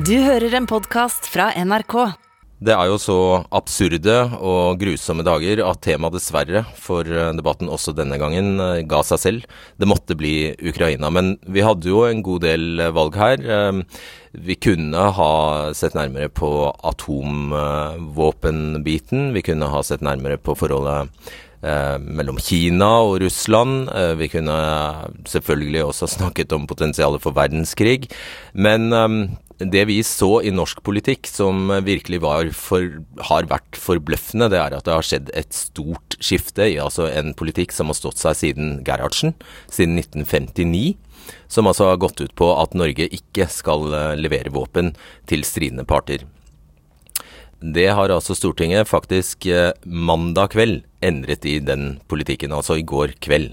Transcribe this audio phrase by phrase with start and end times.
[0.00, 2.14] Du hører en podkast fra NRK.
[2.64, 7.92] Det er jo så absurde og grusomme dager at temaet dessverre for eh, debatten også
[7.98, 9.44] denne gangen eh, ga seg selv.
[9.76, 11.10] Det måtte bli Ukraina.
[11.12, 13.36] Men vi hadde jo en god del eh, valg her.
[14.32, 15.32] Vi kunne ha
[15.76, 19.34] sett nærmere på atomvåpenbiten.
[19.36, 21.08] Vi kunne ha sett nærmere på forholdet
[22.00, 23.92] mellom Kina og Russland.
[24.16, 24.56] vi kunne
[25.28, 28.08] selvfølgelig også snakket om potensialet for verdenskrig.
[28.54, 28.88] Men
[29.60, 32.22] det vi så i norsk politikk som virkelig
[32.56, 32.86] for,
[33.28, 37.34] har vært forbløffende, det er at det har skjedd et stort skifte i altså en
[37.36, 39.34] politikk som har stått seg siden Gerhardsen,
[39.68, 40.96] siden 1959.
[41.52, 44.94] Som altså har gått ut på at Norge ikke skal eh, levere våpen
[45.30, 46.24] til stridende parter.
[47.60, 53.18] Det har altså Stortinget faktisk eh, mandag kveld endret i den politikken, altså i går
[53.20, 53.52] kveld.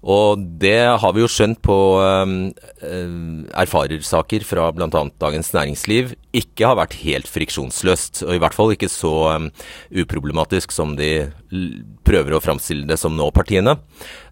[0.00, 2.34] Og det har vi jo skjønt på um,
[3.52, 4.88] erfarersaker fra bl.a.
[5.20, 9.50] Dagens Næringsliv ikke har vært helt friksjonsløst, og i hvert fall ikke så um,
[9.92, 11.28] uproblematisk som de
[12.06, 13.76] prøver å framstille det som nå, partiene.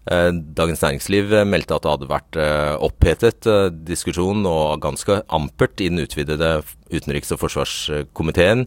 [0.09, 2.39] Uh, Dagens Næringsliv meldte at det hadde vært
[2.81, 3.51] opphetet
[3.85, 8.65] diskusjon og ganske ampert i den utvidede utenriks- og forsvarskomiteen.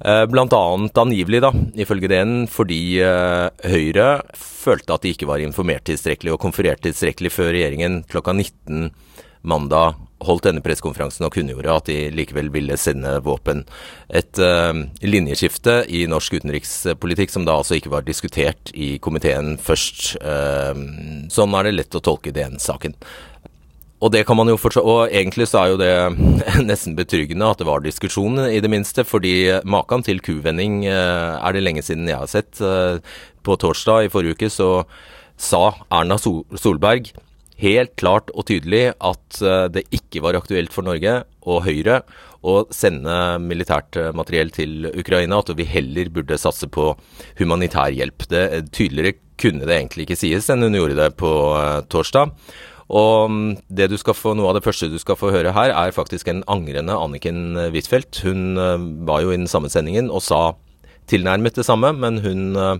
[0.00, 5.42] Eh, blant annet angivelig, da, ifølge DN, fordi uh, Høyre følte at de ikke var
[5.44, 8.90] informert tilstrekkelig og konferert tilstrekkelig før regjeringen klokka 19
[9.46, 13.62] mandag holdt denne pressekonferansen og kunngjorde at de likevel ville sende våpen.
[14.08, 14.72] Et uh,
[15.04, 20.16] linjeskifte i norsk utenrikspolitikk som da altså ikke var diskutert i komiteen først.
[20.24, 20.74] Uh,
[21.32, 22.98] sånn er det lett å tolke den saken.
[24.02, 25.92] Og det kan man jo fortsatt, og egentlig så er jo det
[26.70, 29.06] nesten betryggende at det var diskusjon, i det minste.
[29.06, 32.58] Fordi maken til kuvending eh, er det lenge siden jeg har sett.
[32.60, 32.98] Eh,
[33.44, 34.68] på torsdag i forrige uke så
[35.40, 37.10] sa Erna Solberg
[37.60, 42.02] helt klart og tydelig at eh, det ikke var aktuelt for Norge og Høyre
[42.44, 46.90] å sende militært materiell til Ukraina, at vi heller burde satse på
[47.38, 48.26] humanitær hjelp.
[48.28, 51.30] Det, tydeligere kunne det egentlig ikke sies enn hun gjorde det på
[51.88, 52.34] torsdag.
[52.92, 55.72] Og mm, det du skal få, noe av det første du skal få høre her,
[55.72, 58.20] er faktisk en angrende Anniken Huitfeldt.
[58.26, 58.76] Hun uh,
[59.08, 60.42] var jo i den samme sendingen og sa
[61.10, 62.76] tilnærmet det samme, men hun uh,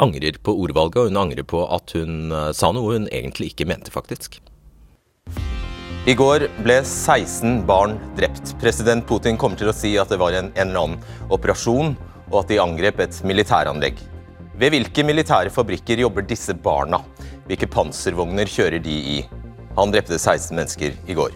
[0.00, 3.68] angrer på ordvalget, og hun angrer på at hun uh, sa noe hun egentlig ikke
[3.68, 4.40] mente, faktisk.
[6.08, 8.54] I går ble 16 barn drept.
[8.62, 11.92] President Putin kommer til å si at det var en, en eller annen operasjon,
[12.30, 13.98] og at de angrep et militæranlegg.
[14.58, 17.02] Ved hvilke militære fabrikker jobber disse barna?
[17.48, 19.20] Hvilke panservogner kjører de i?
[19.78, 21.32] Han drepte 16 mennesker i går.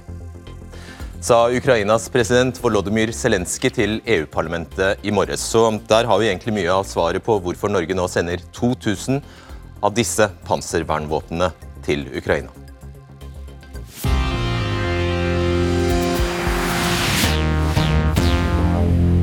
[1.24, 5.40] Sa Ukrainas president Volodymyr Zelenskyj til EU-parlamentet i morges.
[5.40, 9.22] Så der har vi egentlig mye av svaret på hvorfor Norge nå sender 2000
[9.80, 11.48] av disse panservernvåpnene
[11.86, 12.52] til Ukraina.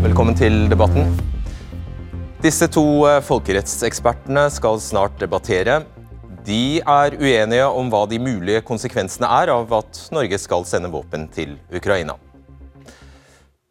[0.07, 1.13] Velkommen til debatten.
[2.41, 5.83] Disse to eh, folkerettsekspertene skal snart debattere.
[6.49, 11.27] De er uenige om hva de mulige konsekvensene er av at Norge skal sende våpen
[11.29, 12.15] til Ukraina.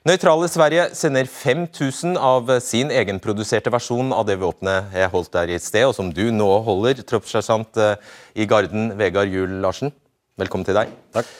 [0.06, 5.58] Nøytrale Sverige sender 5000 av sin egenproduserte versjon av det våpenet jeg holdt der i
[5.58, 7.98] sted, og som du nå holder, troppssersjant eh,
[8.38, 9.90] i Garden, Vegard Juel Larsen.
[10.38, 10.94] Velkommen til deg.
[11.18, 11.34] Takk.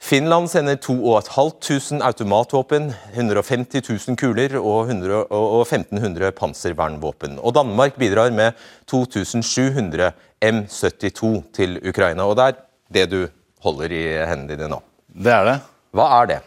[0.00, 7.36] Finland sender 2500 automatvåpen, 150 000 kuler og, 1500 panservernvåpen.
[7.38, 8.56] Og Danmark bidrar med
[8.88, 12.24] 2700 M72 til Ukraina.
[12.24, 12.62] Og det er
[12.96, 13.20] det du
[13.60, 14.80] holder i hendene dine nå.
[15.12, 15.58] Det er det.
[15.92, 16.38] Hva er det?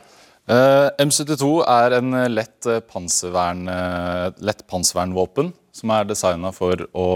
[0.50, 6.84] Uh, eh, M72 er en lett, eh, panservern, uh, lett panservernvåpen som er designa for
[6.94, 7.08] å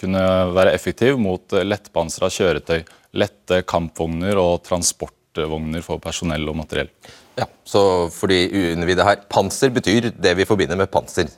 [0.00, 0.24] kunne
[0.56, 2.82] være effektiv mot lettpansra kjøretøy,
[3.16, 6.90] lette kampvogner og transport transportvogner for personell og materiell.
[7.36, 11.28] Ja, Så for de uinnvidde her, panser betyr det vi forbinder med panser?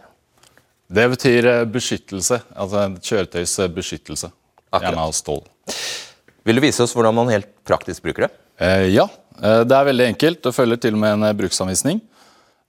[0.89, 2.43] Det betyr eh, beskyttelse.
[2.55, 4.31] Altså kjøretøys eh, beskyttelse.
[4.77, 5.43] Gjerne av stål.
[6.45, 8.31] Vil du vise oss hvordan man helt praktisk bruker det?
[8.61, 9.09] Eh, ja,
[9.41, 10.43] eh, det er veldig enkelt.
[10.45, 12.03] Det følger til og med en bruksanvisning.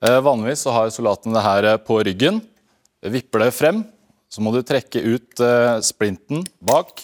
[0.01, 2.41] Eh, vanligvis så har soldaten det her på ryggen.
[3.03, 3.83] Vipper det frem,
[4.31, 7.03] så må du trekke ut eh, splinten bak.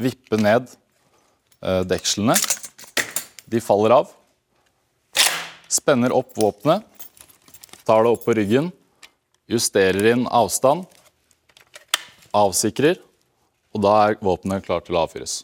[0.00, 0.70] Vippe ned
[1.60, 2.32] dekslene.
[3.50, 4.10] De faller av.
[5.70, 6.86] Spenner opp våpenet,
[7.86, 8.70] tar det opp på ryggen,
[9.50, 10.86] justerer inn avstand,
[12.34, 12.98] avsikrer,
[13.74, 15.40] og da er våpenet klart til å avfyres.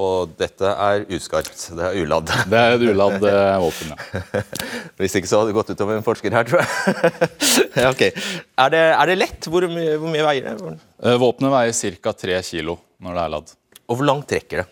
[0.00, 1.66] Og dette er uskarpt.
[1.76, 2.30] Det er uladd.
[2.52, 4.44] Det er et uladd eh, våpen, ja.
[5.00, 7.28] Hvis ikke så hadde det gått utover en forsker her, tror jeg.
[7.82, 8.12] ja, okay.
[8.12, 9.48] er, det, er, det, lett?
[9.52, 10.76] Hvor mye, hvor mye veier det?
[11.04, 12.16] Eh, våpenet veier ca.
[12.24, 12.72] 3 kg
[13.04, 13.52] når det er ladd.
[13.88, 14.68] Og hvor langt trekker det?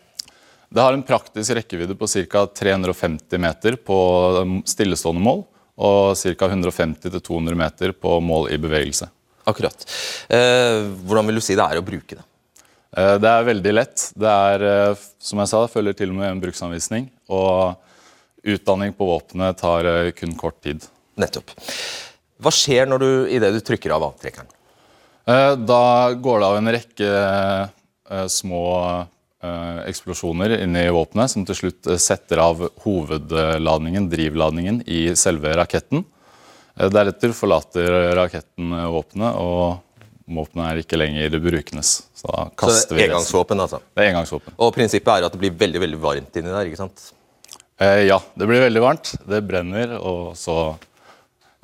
[0.71, 2.45] Det har en praktisk rekkevidde på ca.
[2.47, 3.97] 350 meter på
[4.71, 5.43] stillestående mål
[5.81, 6.47] og ca.
[6.47, 9.09] 150-200 meter på mål i bevegelse.
[9.51, 9.83] Akkurat.
[10.31, 12.25] Eh, hvordan vil du si det er å bruke det?
[12.95, 14.05] Eh, det er veldig lett.
[14.15, 17.09] Det er, eh, som jeg sa, følger til og med en bruksanvisning.
[17.33, 17.75] Og
[18.47, 20.87] utdanning på våpenet tar eh, kun kort tid.
[21.19, 21.51] Nettopp.
[22.41, 24.49] Hva skjer når du, idet du trykker av avtrekkeren?
[25.27, 25.83] Eh, Da
[26.15, 28.63] går det av en rekke eh, små
[29.43, 36.05] eh, eksplosjoner inni våpenet, som til slutt eh, setter av hovedladningen, drivladningen, i selve raketten.
[36.77, 39.81] Eh, Deretter forlater raketten våpenet, og
[40.31, 41.95] våpenet er ikke lenger brukendes.
[42.15, 43.81] Så da Så kaster det vi er engangsvåpen, altså.
[43.95, 44.59] Det er engangsvåpen.
[44.59, 47.11] Og prinsippet er at det blir veldig veldig varmt inni der, ikke sant?
[47.81, 49.17] Eh, ja, det blir veldig varmt.
[49.27, 50.77] Det brenner, og så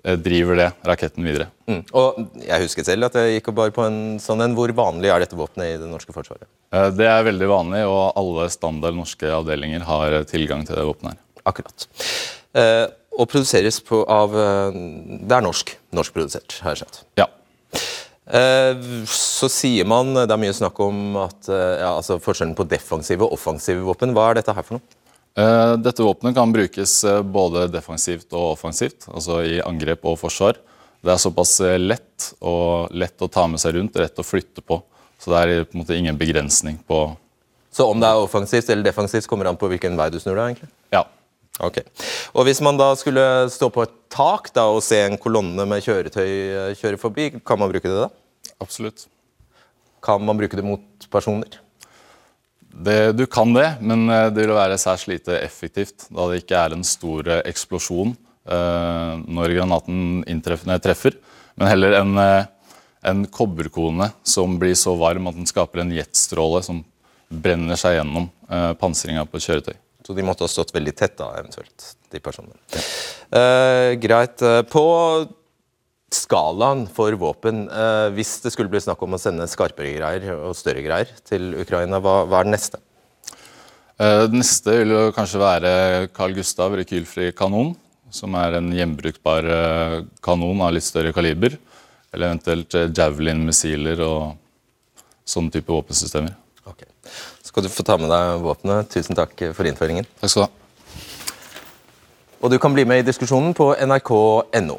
[0.06, 1.49] driver det raketten videre.
[1.67, 1.81] Mm.
[1.99, 4.55] Og jeg husker selv at jeg gikk og bar på en sånn en.
[4.55, 6.46] Hvor vanlig er dette våpenet i det norske forsvaret?
[6.74, 10.86] Eh, det er veldig vanlig, og alle standard norske avdelinger har eh, tilgang til det
[10.88, 11.16] våpenet.
[11.16, 11.42] her.
[11.46, 11.86] Akkurat.
[12.56, 12.86] Eh,
[13.16, 14.76] og produseres på av eh,
[15.22, 15.72] Det er norsk.
[15.96, 17.00] Norskprodusert, har jeg skjønt.
[17.20, 17.28] Ja.
[18.26, 23.22] Eh, så sier man Det er mye snakk om at, ja, altså forskjellen på defensive
[23.26, 24.14] og offensive våpen.
[24.16, 24.98] Hva er dette her for noe?
[25.36, 26.98] Eh, Dette våpenet kan brukes
[27.30, 30.58] både defensivt og offensivt, altså i angrep og forsvar.
[31.04, 34.80] Det er såpass lett og lett å ta med seg rundt, rett å flytte på.
[35.20, 37.16] Så det er på en måte ingen begrensning på
[37.72, 40.54] Så om det er offensivt eller defensivt, kommer an på hvilken vei du snur deg?
[40.54, 40.70] egentlig?
[40.94, 41.04] Ja.
[41.60, 41.80] Ok.
[42.36, 45.84] Og Hvis man da skulle stå på et tak da, og se en kolonne med
[45.84, 48.10] kjøretøy eh, kjøre forbi, kan man bruke det da?
[48.60, 49.06] Absolutt.
[50.04, 51.60] Kan man bruke det mot personer?
[52.76, 56.60] Det, du kan det, men eh, det vil være særs lite effektivt, da det ikke
[56.60, 60.24] er en stor eh, eksplosjon eh, når granaten
[60.84, 61.16] treffer,
[61.56, 62.50] men heller en, eh,
[63.06, 66.82] en kobberkone som blir så varm at den skaper en jetstråle som
[67.31, 69.76] brenner seg gjennom eh, pansringa på et kjøretøy.
[70.06, 72.55] Så de måtte ha stått veldig tett, da, eventuelt, de personene.
[73.35, 74.43] Eh, greit.
[74.43, 74.85] Eh, På
[76.14, 80.55] skalaen for våpen, eh, hvis det skulle bli snakk om å sende skarpere greier og
[80.55, 82.79] større greier til Ukraina, hva, hva er det neste?
[83.99, 85.73] Eh, Det neste vil jo kanskje være
[86.14, 87.75] Carl Gustav rekylfri kanon,
[88.14, 91.58] som er en gjenbrukbar eh, kanon av litt større kaliber.
[92.14, 94.37] Eller eventuelt eh, Javelin-missiler og
[95.26, 96.35] sånne type våpensystemer.
[96.67, 96.85] Ok.
[97.47, 98.91] Skal du få ta med deg våpenet.
[98.93, 100.06] Tusen takk for innføringen.
[100.20, 100.53] Takk skal du ha.
[102.44, 104.76] Og du kan bli med i diskusjonen på nrk.no.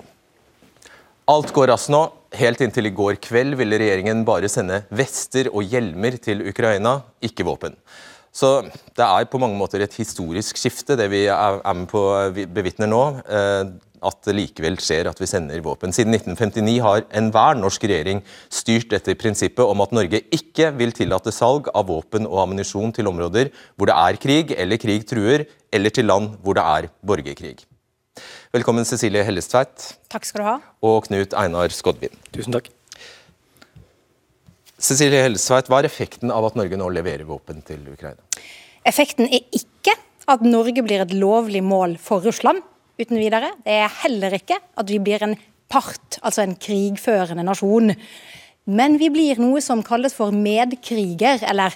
[1.28, 2.06] Alt går raskt nå.
[2.38, 7.46] Helt inntil i går kveld ville regjeringen bare sende vester og hjelmer til Ukraina, ikke
[7.48, 7.76] våpen.
[8.36, 8.62] Så
[8.96, 12.02] det er på mange måter et historisk skifte, det vi er med på
[12.36, 13.02] vi bevitner nå.
[14.06, 15.94] At det likevel skjer at vi sender våpen.
[15.96, 18.22] Siden 1959 har enhver norsk regjering
[18.54, 23.10] styrt etter prinsippet om at Norge ikke vil tillate salg av våpen og ammunisjon til
[23.10, 27.58] områder hvor det er krig eller krig truer, eller til land hvor det er borgerkrig.
[28.56, 30.56] Velkommen Cecilie Hellestveit Takk skal du ha.
[30.86, 32.14] og Knut Einar Skodvin.
[32.34, 32.72] Tusen takk.
[34.78, 38.22] Cecilie Hellestveit, Hva er effekten av at Norge nå leverer våpen til Ukraina?
[38.88, 39.96] Effekten er ikke
[40.30, 42.62] at Norge blir et lovlig mål for Russland,
[42.98, 43.54] uten videre.
[43.66, 45.38] Det er heller ikke at vi blir en
[45.72, 47.94] part, altså en krigførende nasjon.
[48.68, 51.76] Men vi blir noe som kalles for medkriger, eller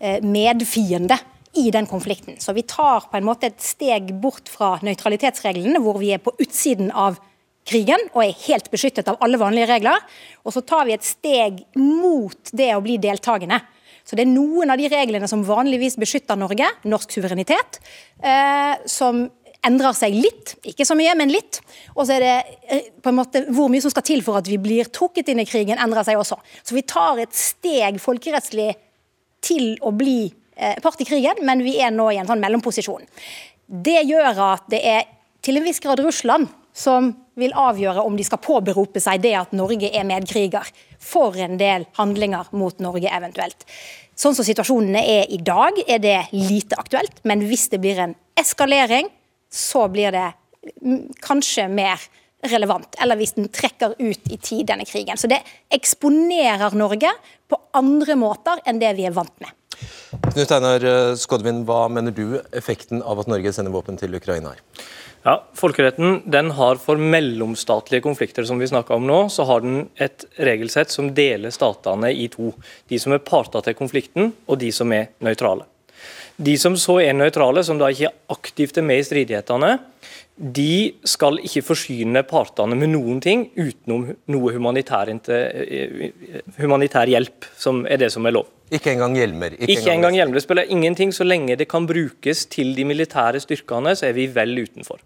[0.00, 1.18] eh, medfiende,
[1.54, 2.34] i den konflikten.
[2.42, 6.34] Så vi tar på en måte et steg bort fra nøytralitetsreglene, hvor vi er på
[6.42, 7.20] utsiden av
[7.64, 10.02] krigen og er helt beskyttet av alle vanlige regler.
[10.44, 13.60] Og så tar vi et steg mot det å bli deltakende.
[14.04, 17.80] Så det er noen av de reglene som vanligvis beskytter Norge, norsk suverenitet,
[18.20, 19.24] eh, som
[19.66, 20.54] endrer seg litt.
[20.66, 21.60] Ikke så mye, men litt.
[21.94, 24.48] Og så er det eh, på en måte hvor mye som skal til for at
[24.50, 26.38] vi blir trukket inn i krigen, endrer seg også.
[26.62, 28.72] Så vi tar et steg folkerettslig
[29.44, 33.04] til å bli eh, part i krigen, men vi er nå i en sånn mellomposisjon.
[33.64, 35.08] Det gjør at det er
[35.44, 39.52] til en viss grad Russland som vil avgjøre om de skal påberope seg det at
[39.54, 40.66] Norge er medkriger
[41.02, 43.66] for en del handlinger mot Norge eventuelt.
[44.18, 47.18] Sånn som situasjonene er i dag, er det lite aktuelt.
[47.26, 49.10] Men hvis det blir en eskalering,
[49.54, 50.28] så blir det
[51.22, 52.00] kanskje mer
[52.50, 52.96] relevant.
[53.02, 55.18] Eller hvis den trekker ut i tid, denne krigen.
[55.20, 55.40] Så det
[55.72, 57.12] eksponerer Norge
[57.48, 59.54] på andre måter enn det vi er vant med.
[60.34, 64.54] Knut Einar eh, Skodvin, hva mener du effekten av at Norge sender våpen til Ukraina
[64.54, 64.62] er?
[65.24, 70.26] Ja, Folkeretten den har for mellomstatlige konflikter som vi om nå, så har den et
[70.36, 72.52] regelsett som deler statene i to.
[72.88, 75.64] De som er parter til konflikten, og de som er nøytrale.
[76.36, 79.76] De som så er nøytrale, som da ikke aktivt er med i stridighetene,
[80.34, 85.12] de skal ikke forsyne partene med noen ting utenom noe humanitær,
[86.58, 88.48] humanitær hjelp, som er det som er lov.
[88.74, 89.54] Ikke engang hjelmer?
[89.54, 90.40] Ikke, ikke engang hjelmer.
[90.40, 94.26] Det spiller ingenting så lenge det kan brukes til de militære styrkene, så er vi
[94.34, 94.98] vel utenfor.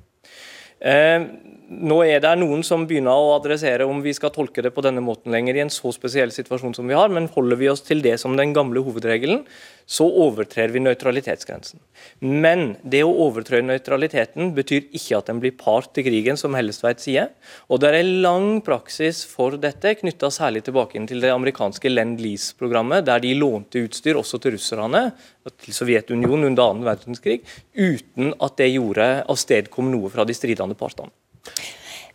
[1.68, 5.02] Nå er det noen som begynner å adressere om vi skal tolke det på denne
[5.04, 8.00] måten lenger i en så spesiell situasjon som vi har, men holder vi oss til
[8.00, 9.42] det som den gamle hovedregelen,
[9.84, 11.82] så overtrer vi nøytralitetsgrensen.
[12.25, 17.04] Men det å overtre nøytraliteten betyr ikke at en blir part til krigen, som Hellestveit
[17.04, 17.34] sier.
[17.68, 23.04] Og det er en lang praksis for dette, knytta særlig tilbake til det amerikanske Lend-Lease-programmet,
[23.12, 25.10] der de lånte utstyr også til russerne,
[25.52, 27.42] til Sovjetunionen under annen verdenskrig,
[27.76, 31.12] uten at det gjorde avstedkom noe fra de stridende partene.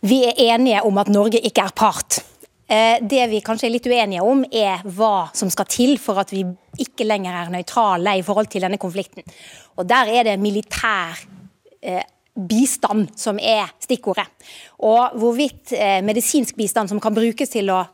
[0.04, 2.20] Vi er enige om at Norge ikke er part.
[2.68, 6.32] Eh, det vi kanskje er litt uenige om, er hva som skal til for at
[6.32, 6.44] vi
[6.80, 9.24] ikke lenger er nøytrale i forhold til denne konflikten.
[9.76, 11.20] Og Der er det militær
[11.82, 12.02] eh,
[12.34, 14.26] bistand som er stikkordet.
[14.80, 17.84] Og hvorvidt eh, medisinsk bistand som kan brukes til å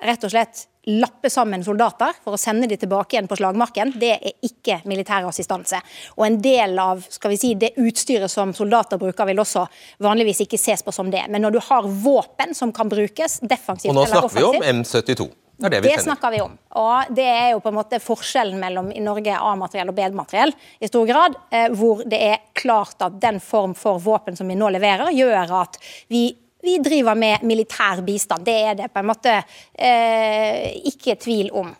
[0.00, 4.14] rett og slett lappe sammen soldater for å sende de tilbake igjen på slagmarken, det
[4.16, 5.80] er ikke militær assistanse.
[6.16, 9.66] Og en del av skal vi si, det utstyret som soldater bruker, vil også
[10.06, 11.26] vanligvis ikke ses på som det.
[11.28, 14.72] Men når du har våpen som kan brukes defensivt eller offensivt Og nå snakker vi
[14.72, 15.30] om M72.
[15.60, 16.52] Det det vi det snakker vi om.
[16.80, 20.88] Og det er jo på en måte forskjellen mellom i Norge A-materiell og B-materiell i
[20.88, 21.36] stor grad.
[21.52, 25.52] Eh, hvor det er klart at den form for våpen som vi nå leverer, gjør
[25.60, 25.76] at
[26.08, 26.30] vi
[26.62, 28.44] vi driver med militær bistand.
[28.46, 29.36] Det er det på en måte
[29.74, 31.70] eh, ikke tvil om.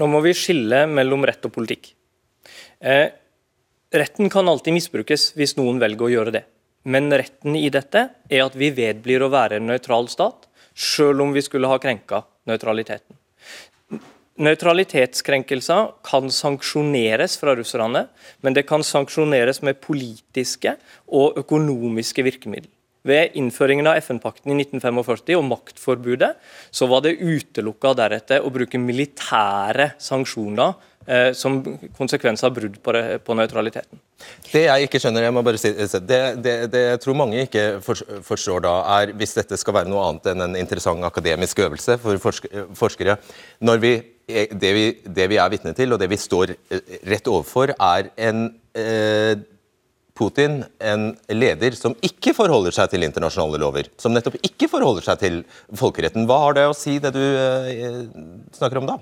[0.00, 1.92] Nå må vi skille mellom rett og politikk.
[2.80, 3.08] Eh,
[3.92, 6.44] retten kan alltid misbrukes hvis noen velger å gjøre det.
[6.88, 11.34] Men retten i dette er at vi vedblir å være en nøytral stat, selv om
[11.36, 13.18] vi skulle ha krenka nøytraliteten.
[14.42, 18.06] Nøytralitetskrenkelser kan sanksjoneres fra russerne,
[18.40, 20.78] men det kan sanksjoneres med politiske
[21.12, 22.72] og økonomiske virkemidler.
[23.02, 26.36] Ved innføringen av FN-pakten i 1945 og maktforbudet,
[26.70, 31.58] så var det utelukka deretter å bruke militære sanksjoner eh, som
[31.98, 32.94] konsekvens av brudd på,
[33.26, 33.98] på, nøytraliteten.
[34.52, 37.66] Det jeg ikke skjønner, jeg må bare si, det, det, det jeg tror mange ikke
[37.82, 42.22] forstår da, er hvis dette skal være noe annet enn en interessant akademisk øvelse for
[42.78, 43.18] forskere.
[43.66, 43.96] Når vi,
[44.30, 48.14] det, vi, det vi er vitne til, og det vi står eh, rett overfor, er
[48.30, 48.46] en
[48.78, 49.42] eh,
[50.22, 55.20] Putin en leder som ikke forholder seg til internasjonale lover, som nettopp ikke forholder seg
[55.22, 55.40] til
[55.78, 56.28] folkeretten.
[56.30, 57.98] Hva har det å si, det du eh,
[58.54, 58.98] snakker om da?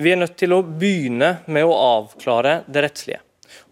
[0.00, 3.20] Vi er nødt til å begynne med å avklare det rettslige.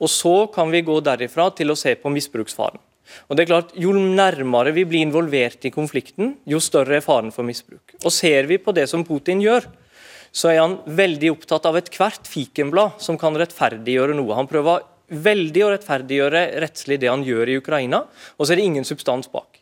[0.00, 2.80] Og Så kan vi gå derifra til å se på misbruksfaren.
[3.28, 7.33] Og det er klart, Jo nærmere vi blir involvert i konflikten, jo større er faren
[7.33, 7.97] for misbruk.
[8.04, 9.66] Og Ser vi på det som Putin gjør,
[10.30, 14.37] så er han veldig opptatt av ethvert fikenblad som kan rettferdiggjøre noe.
[14.38, 18.05] Han prøver veldig å rettferdiggjøre rettslig det han gjør i Ukraina,
[18.37, 19.61] og så er det ingen substans bak.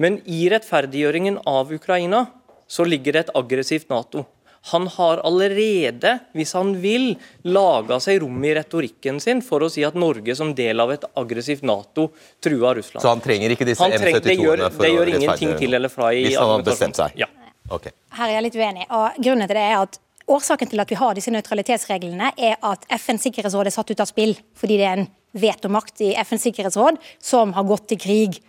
[0.00, 2.26] Men i rettferdiggjøringen av Ukraina
[2.68, 4.26] så ligger det et aggressivt Nato.
[4.72, 7.12] Han har allerede, hvis han vil,
[7.46, 11.04] laga seg rom i retorikken sin for å si at Norge som del av et
[11.14, 12.08] aggressivt Nato
[12.42, 13.04] truer Russland.
[13.04, 16.10] Så han trenger ikke disse M72-ene for det gjør, Det gjør ingenting til eller fra
[16.10, 17.14] i Hvis han har bestemt seg?
[17.22, 17.30] Ja.
[17.70, 17.94] Okay.
[18.14, 18.88] Her er jeg litt uenig.
[18.90, 22.86] og Grunnen til det er at Årsaken til at vi har disse nøytralitetsreglene, er at
[22.98, 26.98] FNs sikkerhetsråd er satt ut av spill fordi det er en vetomakt i FNs sikkerhetsråd
[27.22, 28.40] som har gått til krig,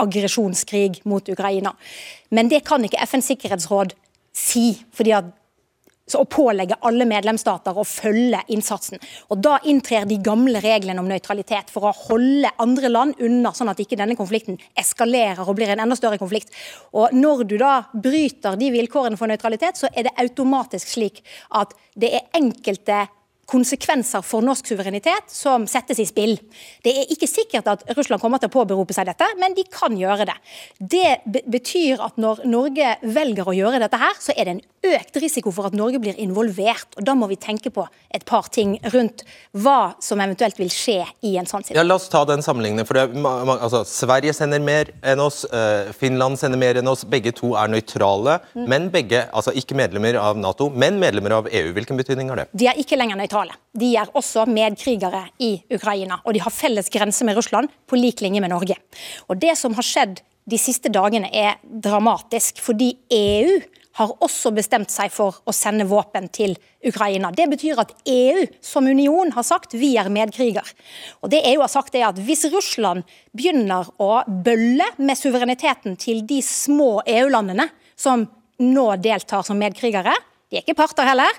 [0.00, 1.74] aggresjonskrig mot Ukraina.
[2.30, 3.92] Men det kan ikke FNs sikkerhetsråd
[4.36, 5.28] si, fordi at
[6.14, 9.00] å pålegge alle medlemsstater å følge innsatsen.
[9.30, 13.72] Og Da inntrer de gamle reglene om nøytralitet for å holde andre land unna, sånn
[13.72, 16.54] at ikke denne konflikten eskalerer og blir en enda større konflikt.
[16.92, 21.74] Og Når du da bryter de vilkårene for nøytralitet, så er det automatisk slik at
[21.96, 23.06] det er enkelte
[23.46, 26.34] konsekvenser for norsk suverenitet som settes i spill.
[26.84, 29.94] Det er ikke sikkert at Russland kommer til å påberope seg dette, men de kan
[29.96, 30.36] gjøre det.
[30.78, 35.18] Det betyr at når Norge velger å gjøre dette her, så er det en økt
[35.22, 36.88] risiko for at Norge blir involvert.
[36.98, 39.24] og Da må vi tenke på et par ting rundt
[39.54, 41.78] hva som eventuelt vil skje i en sånn situasjon.
[41.78, 42.86] Ja, La oss ta den sammenligningen.
[42.86, 47.04] for det, altså, Sverige sender mer enn oss, eh, Finland sender mer enn oss.
[47.04, 48.66] Begge to er nøytrale, mm.
[48.68, 51.72] men begge, altså ikke medlemmer av Nato, men medlemmer av EU.
[51.72, 52.48] Hvilken betydning har det?
[52.52, 53.35] De er ikke lenger nøytrale.
[53.76, 58.22] De er også medkrigere i Ukraina, og de har felles grense med Russland på lik
[58.24, 58.78] linje med Norge.
[59.28, 63.58] Og Det som har skjedd de siste dagene er dramatisk, fordi EU
[63.96, 66.54] har også bestemt seg for å sende våpen til
[66.86, 67.30] Ukraina.
[67.32, 70.66] Det betyr at EU som union har sagt vi er medkriger.
[71.24, 76.26] Og det EU har sagt er at Hvis Russland begynner å bølle med suvereniteten til
[76.28, 78.26] de små EU-landene som
[78.60, 80.12] nå deltar som medkrigere,
[80.50, 81.32] de er ikke parter heller,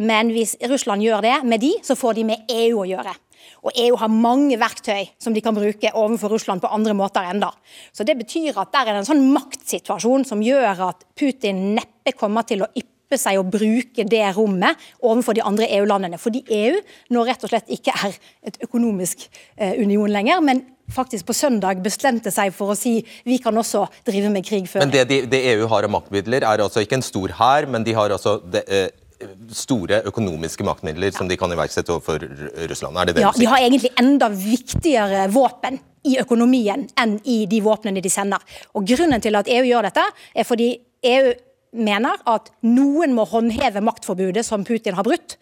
[0.00, 3.14] men hvis Russland gjør det med de, så får de med EU å gjøre.
[3.66, 7.52] Og EU har mange verktøy som de kan bruke overfor Russland på andre måter enda.
[7.94, 12.14] Så det betyr at der er det en sånn maktsituasjon som gjør at Putin neppe
[12.18, 16.20] kommer til å yppe seg og bruke det rommet overfor de andre EU-landene.
[16.22, 16.78] Fordi EU
[17.14, 18.14] nå rett og slett ikke er
[18.48, 23.38] et økonomisk eh, union lenger, men faktisk på søndag bestemte seg for å si vi
[23.42, 24.84] kan også drive med krig før.
[24.84, 27.86] Men det, de, det EU har av maktmidler, er altså ikke en stor hær, men
[27.86, 28.90] de har altså det, eh,
[29.54, 32.22] store økonomiske maktmidler som de kan iverksette overfor
[32.70, 32.98] Russland?
[32.98, 33.32] Er det det ja.
[33.36, 38.42] De har egentlig enda viktigere våpen i økonomien enn i de våpnene de sender.
[38.74, 40.74] Og Grunnen til at EU gjør dette, er fordi
[41.06, 41.32] EU
[41.72, 45.38] mener at noen må håndheve maktforbudet som Putin har brutt.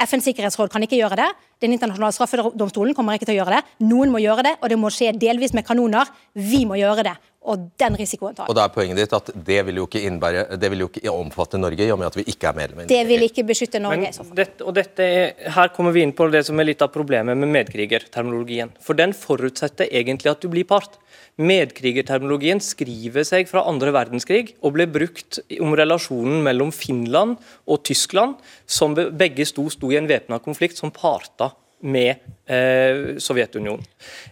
[0.00, 1.28] FNs sikkerhetsråd kan ikke gjøre det.
[1.60, 3.64] Den internasjonale straffedomstolen kommer ikke til å gjøre det.
[3.84, 6.08] Noen må gjøre det, og det må skje delvis med kanoner.
[6.32, 7.18] Vi må gjøre det.
[7.48, 8.50] Og den risikoen tar.
[8.52, 11.12] Og da er poenget ditt at det vil jo ikke, innbære, det vil jo ikke
[11.12, 14.02] omfatte Norge, i og med at vi ikke er medlem Det vil ikke beskytte Norge.
[14.02, 14.36] Men i så fall.
[14.36, 17.40] dette, og dette er, her kommer vi inn på det som er litt av problemet
[17.40, 18.74] med medkrigerterminologien.
[18.84, 21.00] For den forutsetter egentlig at du blir part.
[21.40, 28.36] Medkrigerterminologien skriver seg fra andre verdenskrig og ble brukt om relasjonen mellom Finland og Tyskland,
[28.68, 31.49] som begge sto, sto i en væpna konflikt som parter
[31.80, 32.20] med
[32.50, 33.84] eh, Sovjetunionen.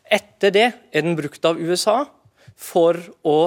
[0.05, 2.03] Etter det er den brukt av USA
[2.59, 3.39] for å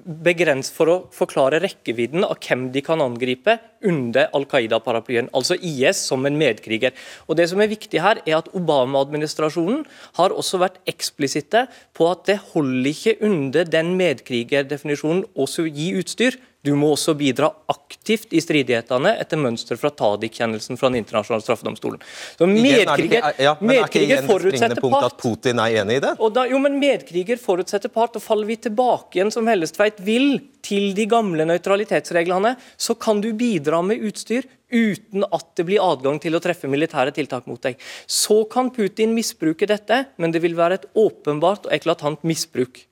[0.00, 3.56] begrense for å forklare rekkevidden av hvem de kan angripe
[3.86, 6.94] under Al Qaida-paraplyen, altså IS som en medkriger.
[7.28, 9.84] Og Det som er viktig her, er at Obama-administrasjonen
[10.18, 11.66] har også vært eksplisitte
[11.96, 16.38] på at det holder ikke under den medkrigerdefinisjonen også å gi utstyr.
[16.60, 22.02] Du må også bidra aktivt i stridighetene etter mønster fra Tadik-kjennelsen fra Den internasjonale straffedomstolen.
[22.36, 25.06] Så er medkriger, ja, er medkriger forutsetter part.
[25.08, 26.12] at Putin er enig i det?
[26.36, 30.92] Da, jo, men Medkriger forutsetter part, og faller vi tilbake igjen som Hellestveit vil, til
[30.92, 36.36] de gamle nøytralitetsreglene, så kan du bidra med utstyr uten at det blir adgang til
[36.36, 37.80] å treffe militære tiltak mot deg.
[38.04, 42.84] Så kan Putin misbruke dette, men det vil være et åpenbart og eklatant misbruk.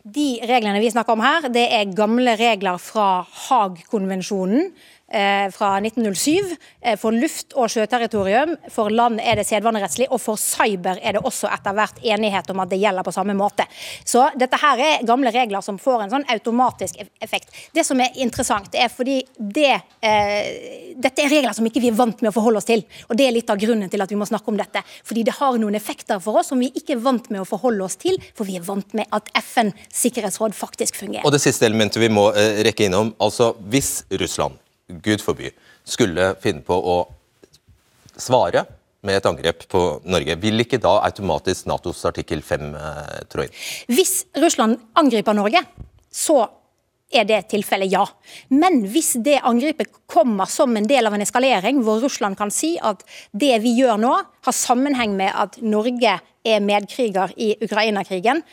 [0.00, 4.70] De reglene vi snakker om her, det er gamle regler fra Haag-konvensjonen
[5.10, 6.56] fra 1907.
[6.80, 11.22] Eh, for luft- og sjøterritorium, for land er det sedvanerettslig, og for cyber er det
[11.26, 13.66] også etter hvert enighet om at det gjelder på samme måte.
[14.04, 17.52] Så dette her er gamle regler som får en sånn automatisk effekt.
[17.74, 21.98] Det som er interessant, er fordi det, eh, dette er regler som ikke vi er
[21.98, 22.84] vant med å forholde oss til.
[23.08, 24.82] Og det er litt av grunnen til at vi må snakke om dette.
[25.04, 27.84] Fordi det har noen effekter for oss som vi ikke er vant med å forholde
[27.84, 31.24] oss til, for vi er vant med at FN sikkerhetsråd faktisk fungerer.
[31.24, 34.56] Og det siste elementet vi må eh, rekke innom, altså hvis Russland,
[35.02, 35.50] Gud forby,
[35.86, 36.98] skulle finne på å
[38.20, 38.66] svare
[39.06, 43.60] med et angrep på Norge, vil ikke da automatisk Natos artikkel 5 eh, trå inn?
[43.88, 45.62] Hvis Russland angriper Norge,
[46.12, 46.42] så
[47.10, 48.04] er det tilfellet ja.
[48.54, 52.76] Men hvis det angrepet kommer som en del av en eskalering, hvor Russland kan si
[52.78, 54.12] at det vi gjør nå,
[54.46, 58.44] har sammenheng med at Norge er medkriger i Ukraina-krigen,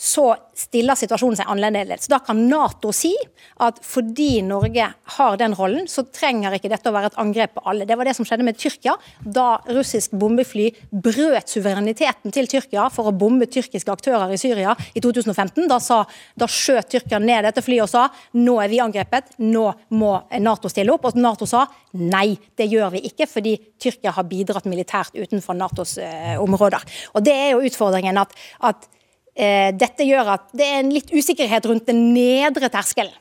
[0.00, 2.08] så stiller situasjonen seg annerledes.
[2.08, 3.12] Da kan Nato si
[3.60, 4.86] at fordi Norge
[5.16, 7.84] har den rollen, så trenger ikke dette å være et angrep på alle.
[7.88, 13.10] Det var det som skjedde med Tyrkia, da russisk bombefly brøt suvereniteten til Tyrkia for
[13.10, 15.66] å bombe tyrkiske aktører i Syria i 2015.
[15.68, 15.98] Da, sa,
[16.32, 18.06] da skjøt Tyrkia ned dette flyet og sa
[18.40, 19.66] nå er vi angrepet, nå
[20.00, 21.10] må Nato stille opp.
[21.10, 21.66] Og Nato sa
[22.00, 26.88] nei, det gjør vi ikke, fordi Tyrkia har bidratt militært utenfor Natos eh, områder.
[27.12, 28.32] Og Det er jo utfordringen at,
[28.64, 28.88] at
[29.34, 33.14] dette gjør at det er en litt usikkerhet rundt den nedre terskelen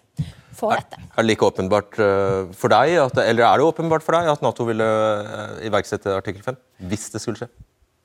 [0.60, 0.98] for Er, dette.
[1.00, 4.42] er det like åpenbart eh, for deg, at, eller er det åpenbart for deg at
[4.44, 6.58] Nato ville eh, iverksette artikkel 5,
[6.92, 7.48] hvis det skulle skje?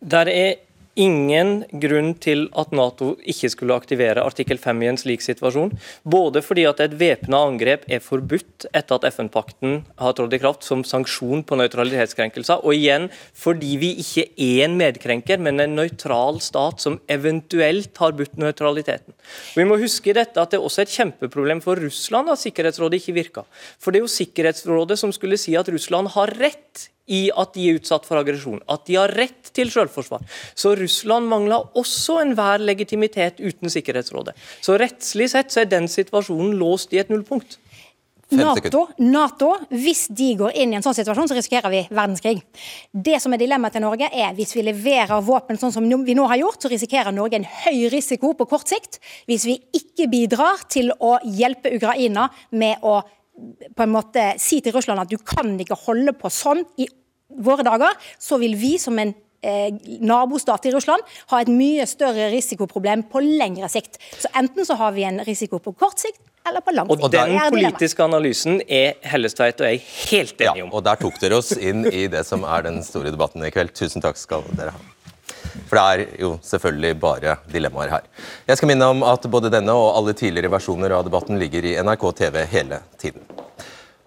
[0.05, 0.53] Der er
[1.01, 5.73] ingen grunn til at Nato ikke skulle aktivere artikkel 5 i en slik situasjon.
[6.07, 10.67] Både fordi at et væpna angrep er forbudt etter at FN-pakten har trådt i kraft
[10.67, 16.41] som sanksjon på nøytralitetskrenkelser, og igjen fordi vi ikke er en medkrenker, men en nøytral
[16.45, 19.15] stat som eventuelt har budt nøytraliteten.
[19.59, 23.19] Vi må huske dette at det er også et kjempeproblem for Russland at Sikkerhetsrådet ikke
[23.19, 23.47] virka.
[23.79, 27.69] For det er jo Sikkerhetsrådet som skulle si at Russland har rett i at de
[27.69, 30.25] er utsatt for aggresjon, at de har rett til selvforsvar.
[30.57, 34.37] Så Russland mangler også enhver legitimitet uten Sikkerhetsrådet.
[34.65, 37.59] Så rettslig sett så er den situasjonen låst i et nullpunkt.
[38.35, 42.41] NATO, NATO, hvis de går inn i en sånn situasjon, så risikerer vi verdenskrig.
[42.91, 46.29] Det som er dilemmaet til Norge, er hvis vi leverer våpen sånn som vi nå
[46.31, 48.99] har gjort, så risikerer Norge en høy risiko på kort sikt.
[49.31, 53.03] Hvis vi ikke bidrar til å hjelpe Ukraina med å
[53.75, 56.87] på en måte si til Russland at du kan ikke holde på sånn i
[57.45, 59.11] våre dager, så vil vi som en
[59.43, 59.73] eh,
[60.07, 63.99] nabostat i Russland ha et mye større risikoproblem på lengre sikt.
[64.21, 67.03] Så enten så har vi en risiko på kort sikt eller på lang sikt.
[67.09, 70.75] Og den politiske analysen er Hellestveit og jeg helt Ja, enige om.
[70.77, 73.75] og der tok dere oss inn i det som er den store debatten i kveld.
[73.75, 74.91] Tusen takk skal dere ha.
[75.69, 78.11] For det er jo selvfølgelig bare dilemmaer her.
[78.49, 81.79] Jeg skal minne om at både denne og alle tidligere versjoner av debatten ligger i
[81.85, 83.25] NRK TV hele tiden.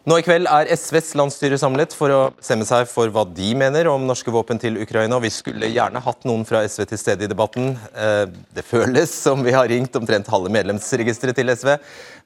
[0.08, 3.90] Nå i kveld er SVs landsstyre samlet for å stemme seg for hva de mener
[3.92, 5.18] om norske våpen til Ukraina.
[5.20, 7.74] Vi skulle gjerne hatt noen fra SV til stede i debatten.
[7.92, 8.22] Eh,
[8.56, 11.74] det føles som vi har ringt omtrent halve medlemsregisteret til SV,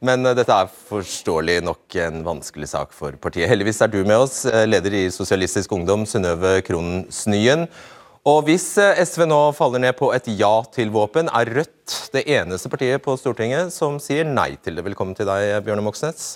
[0.05, 3.49] men eh, dette er forståelig nok en vanskelig sak for partiet.
[3.49, 7.65] Heldigvis er du med oss, eh, leder i Sosialistisk Ungdom, Synnøve Kronen Snyen.
[8.21, 12.69] Og hvis SV nå faller ned på et ja til våpen, er Rødt det eneste
[12.69, 14.83] partiet på Stortinget som sier nei til det.
[14.85, 16.35] Velkommen til deg, Bjørne Moxnes.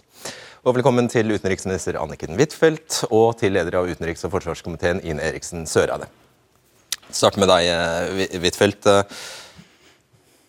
[0.66, 5.70] Og velkommen til utenriksminister Anniken Huitfeldt og til leder av utenriks- og forsvarskomiteen Ine Eriksen
[5.70, 6.10] Søreide.
[7.14, 8.90] Start med deg, eh, Huitfeldt.
[8.90, 9.06] Eh,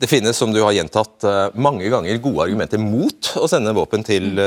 [0.01, 4.09] det finnes, som du har gjentatt eh, mange ganger, gode argumenter mot å sende våpen
[4.09, 4.40] til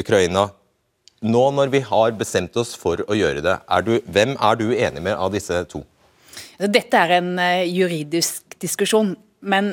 [0.00, 0.48] Ukraina.
[1.20, 4.70] Nå når vi har bestemt oss for å gjøre det, er du, hvem er du
[4.72, 5.84] enig med av disse to?
[6.68, 7.34] Dette er en
[7.66, 9.72] juridisk diskusjon, men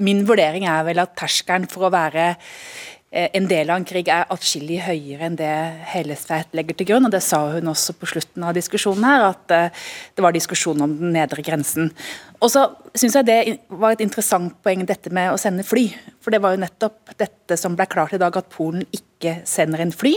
[0.00, 2.32] min vurdering er vel at terskelen for å være
[3.10, 5.52] Eh, en del av en krig er atskillig høyere enn det
[5.94, 7.06] Hellesveit legger til grunn.
[7.08, 9.70] og Det sa hun også på slutten av diskusjonen her, at eh,
[10.14, 11.88] det var diskusjon om den nedre grensen.
[12.42, 15.88] Og så synes jeg Det var et interessant poeng, dette med å sende fly.
[16.20, 19.80] For Det var jo nettopp dette som ble klart i dag, at Polen ikke sender
[19.80, 20.14] inn fly.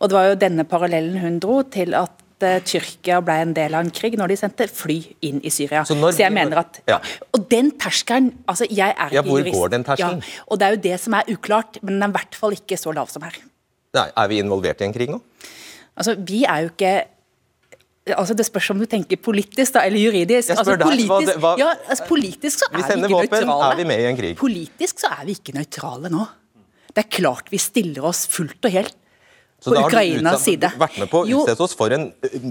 [0.00, 2.10] Og Det var jo denne parallellen hun dro til at
[2.44, 5.86] Eh, Tyrkia ble en del av en krig når de sendte fly inn i Syria.
[5.88, 6.98] Så, så jeg mener at, ja.
[7.32, 10.20] Og den terskelen altså jeg er ja, Hvor jurist, går den terskelen?
[10.20, 12.56] Ja, og Det er jo det som er uklart, men den er i hvert fall
[12.58, 13.38] ikke så lav som her.
[13.96, 15.22] Nei, Er vi involvert i en krig nå?
[15.96, 16.94] Altså, Vi er jo ikke
[18.06, 20.52] altså Det spørs om du tenker politisk da, eller juridisk.
[20.52, 23.72] Altså, politisk, deg, hva, hva, ja, altså, politisk så er vi, vi ikke våpen, nøytrale.
[23.72, 24.36] Er vi med i en krig?
[24.38, 26.28] Politisk så er vi ikke nøytrale nå.
[26.92, 28.94] Det er klart vi stiller oss fullt og helt
[29.62, 30.70] så på Ukrainas side.
[30.78, 32.10] vært med på å utsette oss for en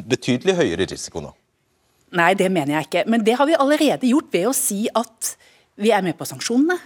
[0.09, 1.31] betydelig høyere risiko nå?
[2.15, 3.05] Nei, det mener jeg ikke.
[3.11, 5.35] Men det har vi allerede gjort ved å si at
[5.81, 6.77] vi er med på sanksjonene.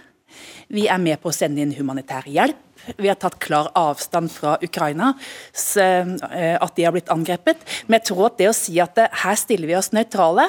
[0.70, 2.58] Vi er med på å sende inn humanitær hjelp.
[2.96, 7.62] Vi har tatt klar avstand fra Ukraina, at de har blitt angrepet.
[7.86, 10.46] Men jeg tror at det å si at her stiller vi oss nøytrale,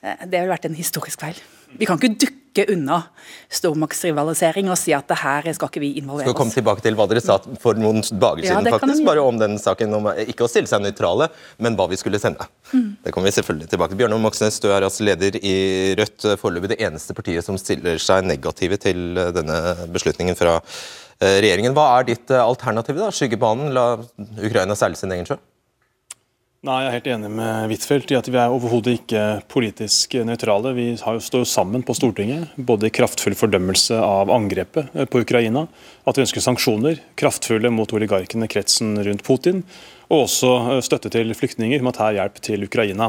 [0.00, 1.38] det ville vært en historisk feil.
[1.78, 2.39] Vi kan ikke dukke
[2.72, 2.96] unna
[3.52, 6.32] stormaktsrivalisering og si at det her skal ikke vi involvere oss.
[6.32, 9.38] Skal komme tilbake til hva dere sa for noen dager siden, ja, faktisk, bare om
[9.40, 9.94] den saken.
[10.00, 11.30] Om ikke å stille seg nøytrale,
[11.62, 12.46] men hva vi skulle sende.
[12.72, 12.88] Mm.
[13.04, 14.00] Det kommer vi selvfølgelig tilbake til.
[14.02, 15.56] Bjørnar Moxnes, du er altså leder i
[16.00, 19.60] Rødt, foreløpig det eneste partiet som stiller seg negative til denne
[19.94, 21.76] beslutningen fra eh, regjeringen.
[21.76, 22.98] Hva er ditt eh, alternativ?
[22.98, 23.12] da?
[23.14, 23.86] Skyggebanen, la
[24.42, 25.38] Ukraina seile sin egen sjø?
[26.60, 30.74] Nei, Jeg er helt enig med Huitfeldt i at vi er overhodet ikke politisk nøytrale.
[30.76, 35.62] Vi jo står sammen på Stortinget, både i kraftfull fordømmelse av angrepet på Ukraina,
[36.04, 39.62] at vi ønsker sanksjoner, kraftfulle mot oligarkene kretsen rundt Putin,
[40.10, 43.08] og også eh, støtte til flyktninger, humanitær hjelp til Ukraina.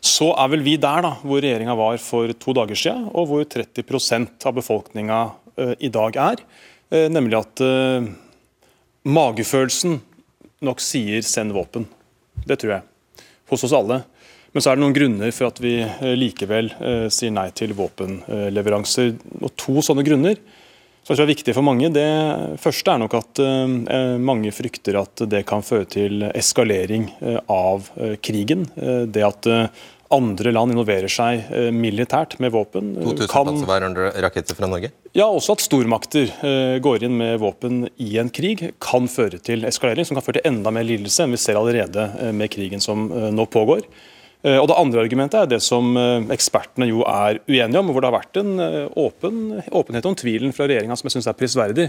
[0.00, 3.44] Så er vel vi der da, hvor regjeringa var for to dager siden, og hvor
[3.52, 6.40] 30 av befolkninga uh, i dag er.
[7.12, 7.60] Nemlig at
[9.04, 9.98] magefølelsen
[10.64, 11.84] nok sier 'send våpen'.
[12.48, 13.26] Det tror jeg.
[13.52, 14.02] Hos oss alle.
[14.52, 17.74] Men så er det noen grunner for at vi eh, likevel eh, sier nei til
[17.76, 19.12] våpenleveranser.
[19.42, 20.38] Og To sånne grunner
[21.08, 21.88] som jeg tror er viktig for mange.
[21.88, 22.08] Det
[22.60, 27.08] første er nok at eh, mange frykter at det kan føre til eskalering
[27.48, 27.88] av
[28.20, 28.68] krigen.
[28.76, 29.48] Det at
[30.14, 32.94] andre land involverer seg eh, militært med våpen.
[32.96, 34.90] 2000 eh, kan, panserværende raketter fra Norge?
[35.16, 39.66] Ja, også at stormakter eh, går inn med våpen i en krig, kan føre til
[39.68, 43.08] eskalering, som kan føre til enda mer lidelse enn vi ser allerede med krigen som
[43.08, 43.84] nå pågår.
[44.38, 45.96] Og Det andre argumentet er det som
[46.30, 48.52] ekspertene jo er uenige om, hvor det har vært en
[48.94, 49.40] åpen,
[49.74, 51.86] åpenhet om tvilen fra regjeringa som jeg syns er prisverdig.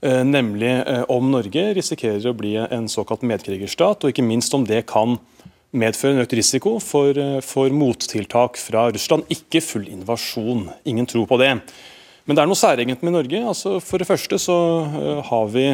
[0.00, 0.70] Nemlig
[1.12, 5.18] om Norge risikerer å bli en såkalt medkrigerstat, og ikke minst om det kan
[5.72, 9.24] medføre en økt risiko for, eh, for, mottiltak fra Russland.
[9.30, 11.60] Ikke full invasjon, ingen tro på det.
[12.26, 13.40] Men det er noe særegent med Norge.
[13.52, 15.64] Altså, for det første så uh, har vi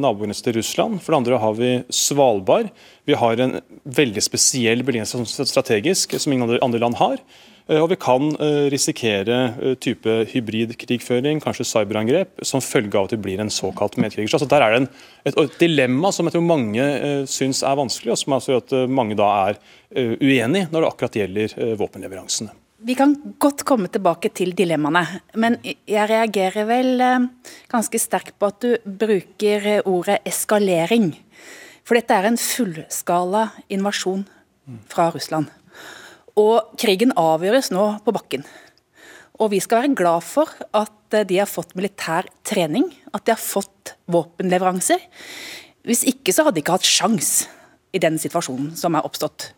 [0.00, 1.02] naboene til Russland.
[1.04, 2.72] For det andre har vi Svalbard.
[3.08, 7.20] Vi har en veldig spesiell beliggenhet strategisk som ingen andre land har.
[7.68, 13.16] Eh, og vi kan eh, risikere eh, type hybridkrigføring, kanskje cyberangrep, som følge av at
[13.16, 14.32] det blir en såkalt medkriger.
[14.32, 14.88] Så Der er det en,
[15.24, 18.64] et, et, dilemma som jeg tror mange uh, syns er vanskelig, og som altså gjør
[18.64, 22.54] at mange da er uh, uenig når det akkurat gjelder uh, våpenleveransene.
[22.78, 25.02] Vi kan godt komme tilbake til dilemmaene,
[25.34, 27.02] men jeg reagerer vel
[27.66, 31.10] ganske sterkt på at du bruker ordet eskalering.
[31.82, 34.22] For dette er en fullskala invasjon
[34.92, 35.50] fra Russland.
[36.38, 38.46] Og krigen avgjøres nå på bakken.
[39.42, 43.34] Og vi skal være glad for at eh, de har fått militær trening, at de
[43.34, 45.02] har fått våpenleveranser.
[45.86, 47.46] Hvis ikke så hadde de ikke hatt sjans
[47.94, 49.52] i den situasjonen som er oppstått.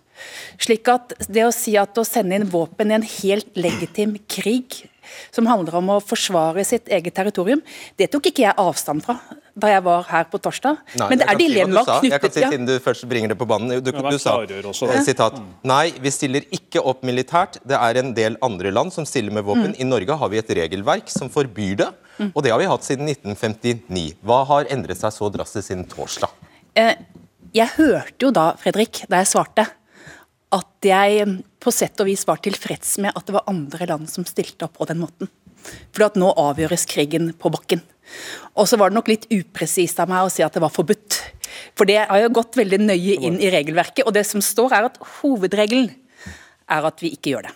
[0.61, 4.87] Slik at det å si at å sende inn våpen i en helt legitim krig
[5.35, 7.59] som handler om å forsvare sitt eget territorium,
[7.99, 9.17] det tok ikke jeg avstand fra
[9.61, 10.77] da jeg var her på torsdag.
[11.01, 11.97] Nei, Men det er dilemmaer sa.
[12.07, 12.41] Jeg kan si.
[12.45, 13.73] Siden du først bringer det på banen.
[13.83, 15.35] Du, du, du sa også, eh, sitat,
[15.67, 17.59] Nei, vi stiller ikke opp militært.
[17.67, 19.49] Det er en del andre land som stiller med Mm.
[19.51, 19.75] våpen.
[19.81, 21.89] I Norge har vi et regelverk som forbyr det,
[22.35, 24.15] og det har vi hatt siden 1959.
[24.23, 26.31] Hva har endret seg så drastisk siden torsdag?
[26.77, 26.95] Eh,
[27.53, 29.65] Jeg hørte jo da, Fredrik, da jeg svarte,
[30.55, 31.27] at jeg
[31.63, 34.79] på sett og vis var tilfreds med at det var andre land som stilte opp
[34.81, 35.31] på den måten.
[35.95, 37.83] For at nå avgjøres krigen på bakken.
[38.59, 41.21] Og så var det nok litt upresist av meg å si at det var forbudt.
[41.79, 44.89] For det har jo gått veldig nøye inn i regelverket, og det som står er
[44.89, 45.91] at hovedregelen
[46.71, 47.55] er at vi ikke gjør det.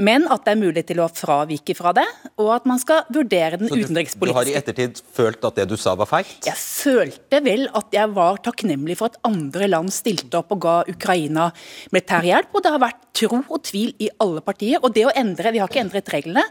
[0.00, 2.06] Men at det er mulig til å fravike fra det,
[2.40, 5.68] og at man skal vurdere den Så du, du har i ettertid følt at det
[5.70, 6.28] du sa var feil?
[6.46, 10.76] jeg følte vel at jeg var takknemlig for at andre land stilte opp og ga
[10.88, 11.50] Ukraina
[11.92, 14.80] militær hjelp, og det har vært tro og tvil i alle partier.
[14.80, 16.44] Og det å endre, Vi har ikke endret reglene,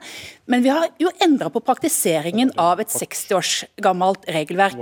[0.46, 4.82] men vi har jo endra på praktiseringen av et 60 års gammelt regelverk.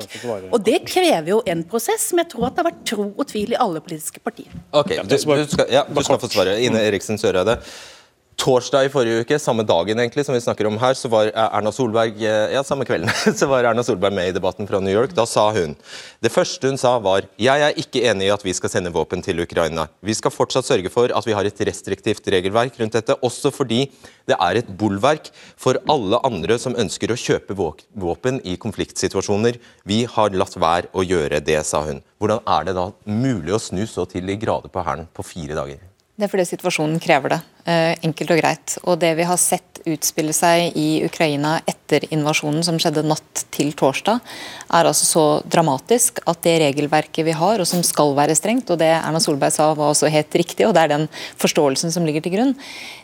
[0.51, 3.27] Og det krever jo en prosess, men jeg tror at det har vært tro og
[3.30, 4.51] tvil i alle politiske partier.
[4.71, 6.58] Ok, du, du, skal, ja, du skal få svare.
[6.63, 7.60] Ine Eriksen Søreide.
[8.38, 11.71] Torsdag i forrige uke, samme dagen egentlig som vi snakker om her, så var Erna
[11.73, 15.15] Solberg eh, ja, samme kvelden, så var Erna Solberg med i debatten fra New York.
[15.17, 15.73] Da sa hun
[16.21, 19.26] Det første hun sa var Jeg er ikke enig i at vi skal sende våpen
[19.26, 19.88] til Ukraina.
[20.06, 23.88] Vi skal fortsatt sørge for at vi har et restriktivt regelverk rundt dette, også fordi
[24.30, 29.58] det er et bolverk for alle andre som ønsker å kjøpe våpen i konfliktsituasjoner.
[29.89, 32.06] Vi har latt være å gjøre det, sa hun.
[32.21, 35.58] Hvordan er det da mulig å snu så til i grader på Hæren på fire
[35.58, 35.96] dager?
[36.17, 37.39] Det er fordi situasjonen krever det.
[37.69, 38.77] eh, Enkelt og greit.
[38.89, 43.69] Og det vi har sett utspille seg i Ukraina etter invasjonen som skjedde natt til
[43.77, 44.19] torsdag,
[44.73, 48.80] er altså så dramatisk at det regelverket vi har, og som skal være strengt, og
[48.82, 51.06] det Erna Solberg sa var også helt riktig, og det er den
[51.38, 52.56] forståelsen som ligger til grunn,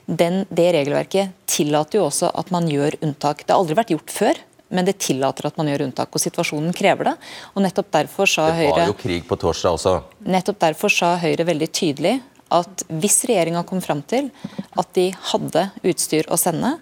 [0.07, 3.45] den, det regelverket tillater jo også at man gjør unntak.
[3.45, 4.41] Det har aldri vært gjort før.
[4.73, 7.13] Men det tillater at man gjør unntak, og situasjonen krever det.
[7.53, 8.71] Og nettopp derfor sa Høyre...
[8.73, 9.91] Det var jo krig på torsdag også.
[10.25, 12.15] Nettopp derfor sa Høyre veldig tydelig
[12.53, 14.29] at hvis regjeringa kom fram til
[14.77, 16.75] at de hadde utstyr å sende,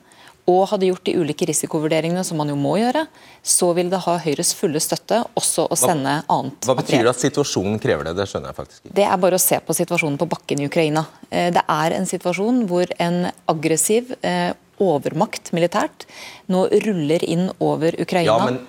[0.49, 3.03] og hadde gjort de ulike risikovurderingene som man jo må gjøre,
[3.45, 7.21] så vil det ha Høyres fulle støtte også å sende annet Hva betyr det at
[7.21, 8.15] situasjonen krever det?
[8.17, 8.95] Det skjønner jeg faktisk ikke.
[8.97, 11.05] Det er bare å se på situasjonen på bakken i Ukraina.
[11.29, 16.07] Eh, Det er en situasjon hvor en aggressiv eh, overmakt militært
[16.49, 18.33] nå ruller inn over Ukraina.
[18.33, 18.59] Ja, men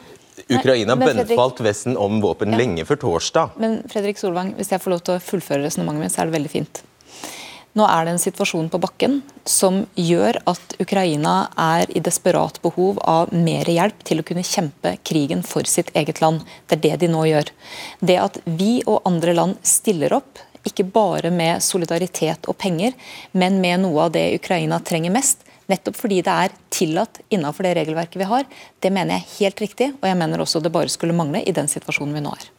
[0.52, 2.58] Ukraina Fredrik- bønnfalt Vesten om våpen Ja.
[2.58, 3.56] lenge før torsdag.
[3.56, 6.36] Men Fredrik Solvang, hvis jeg får lov til å fullføre resonnementet mitt, så er det
[6.40, 6.82] veldig fint.
[7.72, 12.98] Nå er det en situasjon på bakken som gjør at Ukraina er i desperat behov
[13.08, 16.44] av mer hjelp til å kunne kjempe krigen for sitt eget land.
[16.68, 17.48] Det er det de nå gjør.
[18.04, 22.92] Det at vi og andre land stiller opp, ikke bare med solidaritet og penger,
[23.32, 25.40] men med noe av det Ukraina trenger mest,
[25.72, 28.44] nettopp fordi det er tillatt innenfor det regelverket vi har,
[28.85, 31.56] det mener jeg er helt riktig, og jeg mener også det bare skulle mangle i
[31.56, 32.52] den situasjonen vi nå er.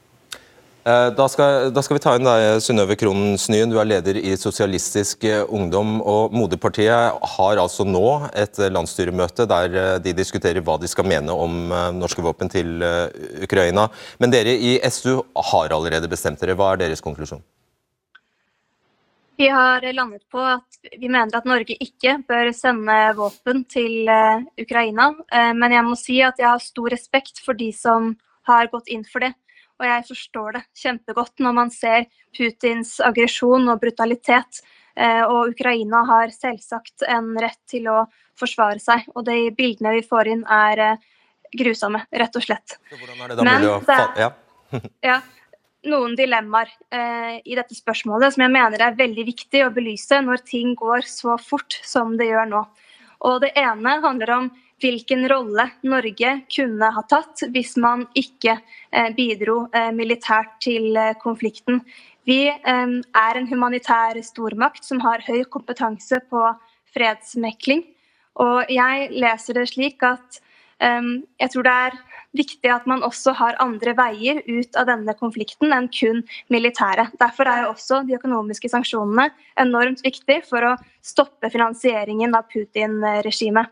[0.86, 3.72] Eh, Da skal, da skal vi ta inn deg, Synnøve Kronen Snyen.
[3.72, 6.02] Du er leder i Sosialistisk eh, Ungdom.
[6.02, 8.04] og Moderpartiet har altså nå
[8.36, 12.52] et eh, landsstyremøte der eh, de diskuterer hva de skal mene om eh, norske våpen
[12.52, 13.08] til eh,
[13.48, 13.88] Ukraina.
[14.19, 15.22] Men dere i SU
[15.54, 16.58] har allerede bestemt dere.
[16.60, 17.43] Hva er deres konklusjon?
[19.39, 24.43] Vi har landet på at vi mener at Norge ikke bør sende våpen til eh,
[24.60, 25.13] Ukraina.
[25.32, 28.17] Eh, Men jeg må si at jeg har stor respekt for de som
[28.52, 29.32] har gått inn for det.
[29.82, 32.06] Og jeg forstår det kjempegodt når man ser
[32.36, 34.62] Putins aggresjon og brutalitet.
[34.96, 38.04] Eh, Og Ukraina har selvsagt en rett til å
[38.40, 39.08] forsvare seg.
[39.16, 40.98] Og de bildene vi får inn er eh,
[41.58, 42.78] grusomme, rett og slett.
[42.92, 44.30] Er det Men det- er ja.
[45.04, 45.22] ja,
[45.86, 50.42] noen dilemmaer eh, i dette spørsmålet som jeg mener er veldig viktig å belyse når
[50.48, 52.64] ting går så fort som det gjør nå.
[53.24, 54.52] Og Det ene handler om
[54.84, 61.15] hvilken rolle Norge kunne ha tatt hvis man ikke eh, bidro eh, militært til eh,
[61.22, 61.82] konflikten.
[62.28, 66.43] Vi er en humanitær stormakt som har høy kompetanse på
[66.96, 67.82] fredsmekling.
[68.39, 70.39] Og jeg leser det slik at
[70.84, 71.98] jeg tror det er
[72.36, 77.10] viktig at man også har andre veier ut av denne konflikten enn kun militære.
[77.19, 80.74] Derfor er også de økonomiske sanksjonene enormt viktig for å
[81.06, 83.69] stoppe finansieringen av Putin-regimet.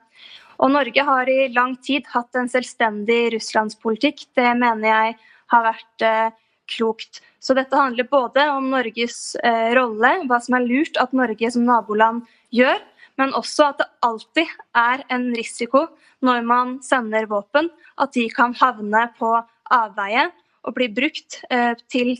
[0.62, 4.28] Og Norge har i lang tid hatt en selvstendig russlandspolitikk.
[4.38, 5.15] Det mener jeg
[5.52, 6.34] har vært eh,
[6.69, 7.21] klokt.
[7.41, 11.65] Så dette handler både om Norges eh, rolle, hva som er lurt at Norge som
[11.65, 12.78] naboland gjør,
[13.19, 15.88] men også at det alltid er en risiko
[16.26, 19.34] når man sender våpen, at de kan havne på
[19.74, 20.30] avveie
[20.67, 22.13] og bli brukt eh, til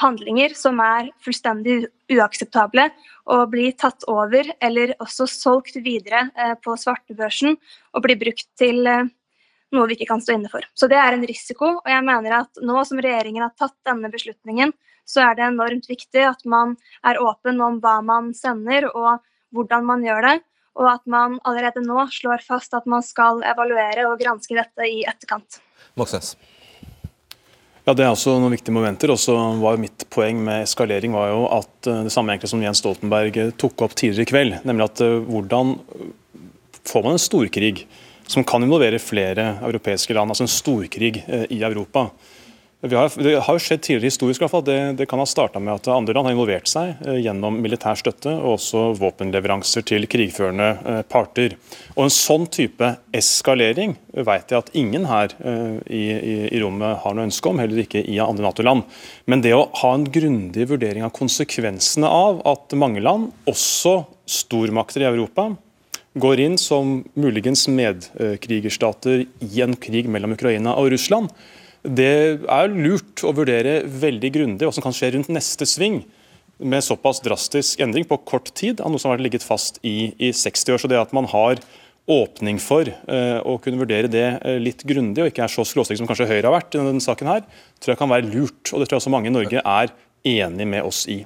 [0.00, 2.88] handlinger som er fullstendig uakseptable
[3.30, 7.56] og blir tatt over eller også solgt videre eh, på svartebørsen
[7.94, 9.08] og blir brukt til eh,
[9.70, 10.64] noe vi ikke kan stå inne for.
[10.74, 14.10] Så det er en risiko, og jeg mener at nå som regjeringen har tatt denne
[14.12, 14.74] beslutningen,
[15.06, 19.20] så er det enormt viktig at man er åpen om hva man sender og
[19.54, 20.36] hvordan man gjør det,
[20.78, 25.02] og at man allerede nå slår fast at man skal evaluere og granske dette i
[25.08, 25.58] etterkant.
[25.98, 26.36] Moxnes.
[27.86, 29.10] Ja, Det er også noen viktige momenter.
[29.10, 32.62] og så var Mitt poeng med eskalering var jo at eh, det samme egentlig som
[32.62, 34.58] Jens Stoltenberg eh, tok opp tidligere i kveld.
[34.68, 35.78] Nemlig at eh, hvordan
[36.84, 37.86] får man en storkrig
[38.30, 40.30] som kan involvere flere europeiske land?
[40.30, 42.10] Altså en storkrig i Europa.
[42.80, 44.62] Har, det har jo skjedd tidligere historisk, i hvert fall.
[44.64, 47.98] Det, det kan ha starta med at andre land har involvert seg eh, gjennom militær
[48.00, 51.58] støtte og også våpenleveranser til krigførende eh, parter.
[51.92, 57.04] Og En sånn type eskalering vet jeg at ingen her eh, i, i, i, rommet
[57.04, 58.88] har noe ønske om, heller ikke i andre Nato-land.
[59.28, 65.04] Men det å ha en grundig vurdering av konsekvensene av at mange land, også stormakter
[65.04, 65.50] i Europa,
[66.16, 71.28] går inn som muligens medkrigerstater i en krig mellom Ukraina og Russland,
[71.82, 72.14] det
[72.44, 76.02] er lurt å vurdere veldig grundig hva som kan skje rundt neste sving
[76.60, 80.28] med såpass drastisk endring på kort tid av noe som har ligget fast i, i
[80.36, 80.82] 60 år.
[80.82, 81.62] Så det at man har
[82.10, 86.00] åpning for uh, å kunne vurdere det uh, litt grundig, og ikke er så skråsikker
[86.00, 87.44] som kanskje Høyre har vært i denne saken, her,
[87.80, 88.72] tror jeg kan være lurt.
[88.72, 89.92] Og det tror jeg også mange i Norge er
[90.26, 91.22] enig med oss i.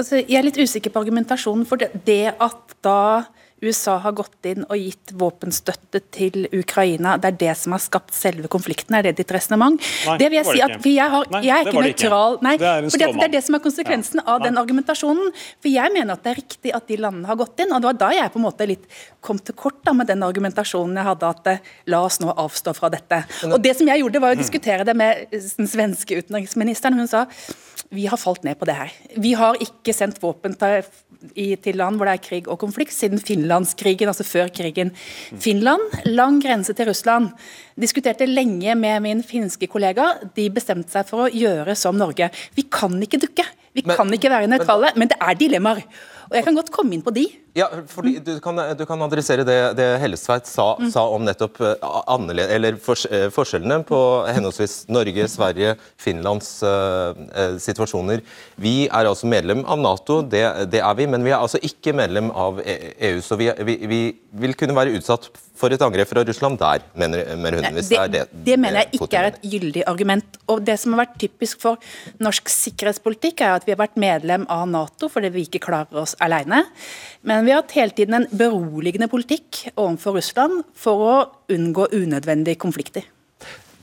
[0.00, 1.66] Altså, jeg er litt usikker på argumentasjonen.
[1.68, 3.28] for det, det at da
[3.60, 7.16] USA har gått inn og gitt våpenstøtte til Ukraina.
[7.20, 8.96] Det er det som har skapt selve konflikten.
[8.96, 9.80] Er det ditt resonnement?
[10.20, 12.38] Det vil jeg si at jeg, har, jeg er ikke nøytral.
[12.44, 15.32] Nei, det er, det, er det som er konsekvensen av den argumentasjonen.
[15.60, 17.74] For jeg mener at det er riktig at de landene har gått inn.
[17.74, 18.86] og Det var da jeg på en måte litt
[19.20, 22.74] kom til kort da, med den argumentasjonen jeg hadde at eh, la oss nå avstå
[22.76, 23.22] fra dette.
[23.50, 26.96] Og Det som jeg gjorde, var å diskutere det med den svenske utenriksministeren.
[26.96, 27.26] Hun sa
[27.90, 28.92] vi har falt ned på det her.
[29.18, 30.86] Vi har ikke sendt våpen til,
[31.64, 34.92] til land hvor det er krig og konflikt, siden finlandskrigen, altså før krigen.
[35.40, 37.30] Finland, lang grense til Russland.
[37.80, 40.14] Diskuterte lenge med min finske kollega.
[40.36, 42.30] De bestemte seg for å gjøre som Norge.
[42.56, 43.46] Vi kan ikke dukke.
[43.76, 45.84] Vi men, kan ikke være nøytrale, men, men det er dilemmaer.
[46.30, 47.26] Og jeg kan godt komme inn på de.
[47.56, 50.90] Ja, fordi Du kan, du kan adressere det, det Hellestveit sa, mm.
[50.94, 57.14] sa, om nettopp uh, fors, uh, forskjellene på henholdsvis Norge, Sverige, Finlands uh,
[57.58, 58.22] situasjoner.
[58.60, 61.94] Vi er altså medlem av Nato, det, det, er vi, men vi er altså ikke
[61.96, 63.20] medlem av EU.
[63.24, 64.02] Så vi, vi, vi
[64.42, 67.76] vil kunne være utsatt for et angrep fra Russland der, mener, mener hun.
[67.76, 70.38] Hvis det, det, det, det mener jeg ikke er et gyldig argument.
[70.50, 71.80] Og Det som har vært typisk for
[72.22, 76.16] norsk sikkerhetspolitikk, er at vi har vært medlem av Nato fordi vi ikke klarer oss
[76.22, 76.62] alene.
[77.26, 81.16] Men vi har hatt hele tiden en beroligende politikk overfor Russland for å
[81.52, 83.06] unngå unødvendige konflikter.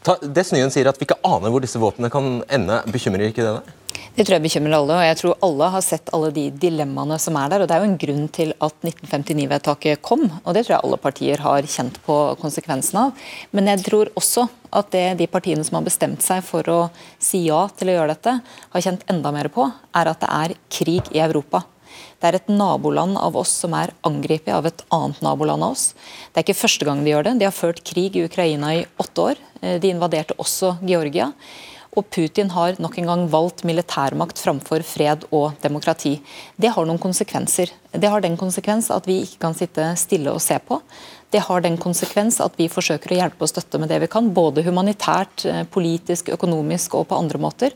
[0.07, 3.57] Det Snyen sier at vi ikke aner hvor disse våpnene kan ende, bekymrer ikke det
[3.57, 3.75] deg?
[4.17, 7.35] Det tror jeg bekymrer alle, og jeg tror alle har sett alle de dilemmaene som
[7.37, 7.61] er der.
[7.61, 10.99] og Det er jo en grunn til at 1959-vedtaket kom, og det tror jeg alle
[11.03, 13.27] partier har kjent på konsekvensen av.
[13.53, 16.79] Men jeg tror også at det de partiene som har bestemt seg for å
[17.21, 18.33] si ja til å gjøre dette,
[18.73, 21.67] har kjent enda mer på, er at det er krig i Europa.
[22.17, 25.91] Det er et naboland av oss som er angrepet av et annet naboland av oss.
[26.31, 27.37] Det er ikke første gang de gjør det.
[27.39, 29.41] De har ført krig i Ukraina i åtte år.
[29.61, 31.31] De invaderte også Georgia.
[31.97, 36.17] Og Putin har nok en gang valgt militærmakt framfor fred og demokrati.
[36.55, 37.71] Det har noen konsekvenser.
[37.91, 40.77] Det har den konsekvens at vi ikke kan sitte stille og se på.
[41.33, 44.29] Det har den konsekvens at vi forsøker å hjelpe og støtte med det vi kan,
[44.33, 47.73] både humanitært, eh, politisk, økonomisk og på andre måter.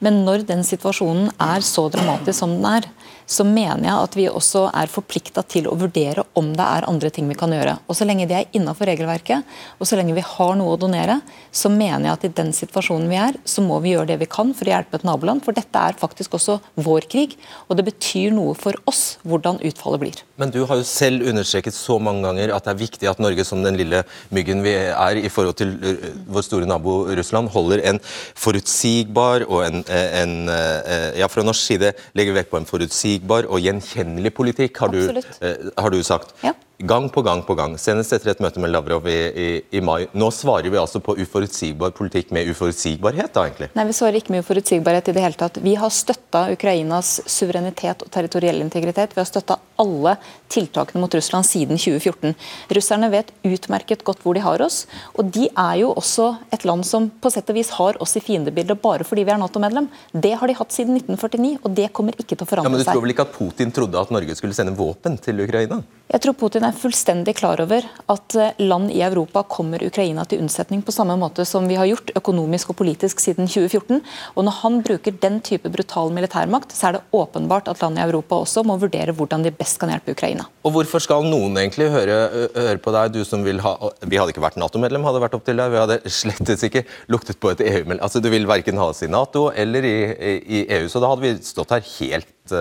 [0.00, 2.90] Men når den situasjonen er så dramatisk som den er,
[3.26, 7.10] så mener jeg at vi også er forplikta til å vurdere om det er andre
[7.14, 7.78] ting vi kan gjøre.
[7.88, 9.44] Og Så lenge det er innafor regelverket,
[9.78, 11.20] og så lenge vi har noe å donere,
[11.54, 14.28] så mener jeg at i den situasjonen vi er, så må vi gjøre det vi
[14.30, 15.44] kan for å hjelpe et naboland.
[15.44, 17.36] For dette er faktisk også vår krig,
[17.68, 20.22] og det betyr noe for oss hvordan utfallet blir.
[20.40, 23.46] Men du har jo selv understreket så mange ganger at det er viktig at Norge
[23.46, 24.02] som den lille
[24.34, 29.64] myggen vi er i forhold til uh, vår store nabo Russland, holder en forutsigbar og
[29.64, 34.34] en, en, en Ja, fra norsk side legger vekt på en forutsigbar forutsigbar og gjenkjennelig
[34.34, 36.34] politikk, har, du, eh, har du, sagt.
[36.42, 36.52] Ja.
[36.78, 37.76] Gang på gang på gang.
[37.78, 40.08] Senest etter et møte med Lavrov i, i, i, mai.
[40.10, 43.68] Nå svarer vi altså på uforutsigbar politikk med uforutsigbarhet, da egentlig?
[43.78, 45.60] Nei, vi svarer ikke med uforutsigbarhet i det hele tatt.
[45.62, 49.14] Vi har støtta Ukrainas suverenitet og territoriell integritet.
[49.14, 50.16] Vi har støtta alle
[50.50, 52.34] tiltakene mot Russland siden 2014.
[52.74, 54.84] Russerne vet utmerket godt hvor de har oss.
[55.14, 58.22] Og de er jo også et land som på sett og vis har oss i
[58.24, 59.86] fiendebildet bare fordi vi er Nato-medlem.
[60.10, 62.74] Det har de hatt siden 1949, og det kommer ikke til å forandre seg.
[62.74, 65.42] Ja, men Du tror vel ikke at Putin trodde at Norge skulle sende våpen til
[65.46, 65.84] Ukraina?
[66.10, 70.40] Jeg tror Putin er fullstendig klar over at eh, land i Europa kommer Ukraina til
[70.42, 74.00] unnsetning på samme måte som vi har gjort økonomisk og politisk siden 2014.
[74.34, 78.04] Og Når han bruker den type brutal militærmakt, så er det åpenbart at land i
[78.06, 80.48] Europa også må vurdere hvordan de best kan hjelpe Ukraina.
[80.64, 82.18] Og Hvorfor skal noen egentlig høre,
[82.54, 85.46] høre på deg, du som vil ha Vi hadde ikke vært Nato-medlem, hadde vært opp
[85.46, 85.72] til deg.
[85.72, 88.02] Vi hadde slettes ikke luktet på et EU-medlem.
[88.02, 89.96] Altså, Du vil verken ha oss i Nato eller i,
[90.42, 92.54] i, EU, så da hadde vi stått her helt,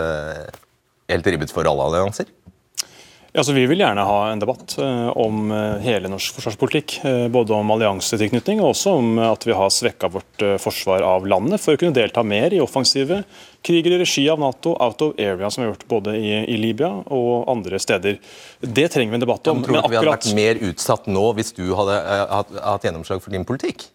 [1.10, 2.32] helt ribbet for alle allianser.
[3.36, 7.00] Ja, så Vi vil gjerne ha en debatt uh, om uh, hele norsk forsvarspolitikk.
[7.02, 11.64] Uh, både om alliansetilknytning og også om at vi har svekka vårt forsvar av landet
[11.64, 13.24] for å kunne delta mer i offensive
[13.66, 16.60] kriger i regi av Nato out of area, som vi har gjort både i, i
[16.62, 18.22] Libya og andre steder.
[18.62, 19.64] Det trenger vi en debatt om.
[19.64, 23.34] Men tror du vi hadde vært mer utsatt nå hvis du hadde hatt gjennomslag for
[23.34, 23.88] din politikk?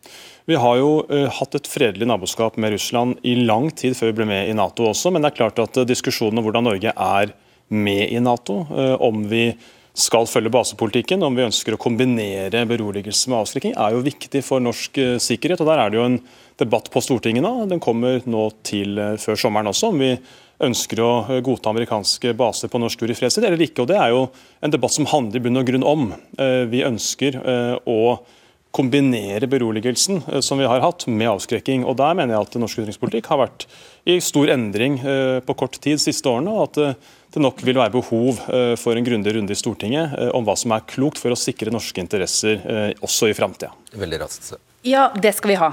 [0.51, 4.23] Vi har jo uh, hatt et fredelig naboskap med Russland i lang tid før vi
[4.23, 6.91] ble med i Nato også, men det er klart at uh, diskusjonen om hvordan Norge
[6.91, 7.39] er
[7.69, 8.67] med i Nato.
[8.71, 9.53] Eh, om vi
[9.99, 14.63] skal følge basepolitikken, om vi ønsker å kombinere beroligelse med avskrekking, er jo viktig for
[14.63, 15.63] norsk eh, sikkerhet.
[15.65, 16.21] og Der er det jo en
[16.61, 17.67] debatt på Stortinget nå.
[17.71, 19.93] Den kommer nå til eh, før sommeren også.
[19.93, 20.15] om vi
[20.59, 21.11] ønsker å
[21.47, 23.85] godta amerikanske baser på norsk jord i fredstid eller ikke.
[23.85, 24.25] og Det er jo
[24.65, 26.09] en debatt som handler i bunn og grunn om.
[26.67, 27.39] Vi ønsker
[27.87, 27.99] å
[28.75, 31.87] kombinere beroligelsen som vi har hatt, med avskrekking.
[31.89, 33.65] Og Der mener jeg at norsk utenrikspolitikk har vært
[34.09, 34.99] i stor endring
[35.45, 36.53] på kort tid siste årene.
[36.53, 36.99] og at
[37.35, 40.57] det nok vil være behov eh, for en grundig runde i Stortinget eh, om hva
[40.57, 43.71] som er klokt for å sikre norske interesser eh, også i framtida.
[43.93, 44.55] Veldig raskt.
[44.87, 45.73] Ja, det skal vi ha.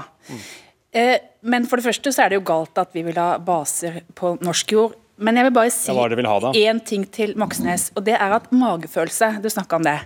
[1.46, 4.34] Men for det første så er det jo galt at vi vil ha baser på
[4.44, 4.96] norsk jord.
[5.16, 9.48] Men jeg vil bare si én ting til Moxnes, og det er at magefølelse Du
[9.48, 9.96] snakka om det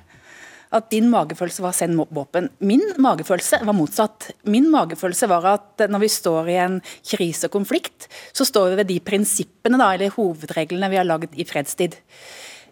[0.71, 2.49] at din magefølelse var send våpen.
[2.63, 4.31] Min magefølelse var motsatt.
[4.47, 6.79] Min magefølelse var at når vi står i en
[7.13, 11.35] krise og konflikt, så står vi ved de prinsippene da, eller hovedreglene vi har lagd
[11.35, 11.99] i fredstid.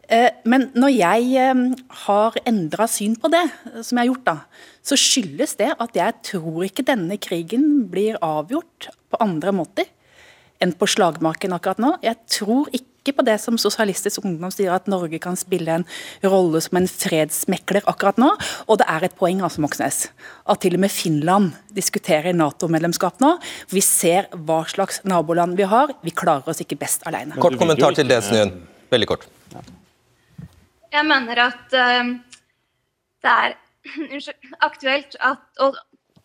[0.08, 1.64] Eh, men når jeg eh,
[2.06, 3.44] har endra syn på det,
[3.82, 4.36] som jeg har gjort, da,
[4.80, 9.90] så skyldes det at jeg tror ikke denne krigen blir avgjort på andre måter
[10.62, 11.94] enn på slagmarken akkurat nå.
[12.04, 15.86] Jeg tror ikke på det som Sosialistisk Ungdom sier, at Norge kan spille en
[16.26, 18.28] rolle som en fredsmekler akkurat nå.
[18.66, 20.02] Og det er et poeng altså, Moxnes,
[20.44, 23.36] at til og med Finland diskuterer Nato-medlemskap nå.
[23.72, 25.94] Vi ser hva slags naboland vi har.
[26.04, 27.38] Vi klarer oss ikke best alene.
[27.40, 28.54] Kort kommentar til det, Snøen.
[28.92, 29.28] Veldig kort.
[30.88, 32.12] Jeg mener at uh,
[33.24, 33.56] det er
[34.68, 35.72] aktuelt at, å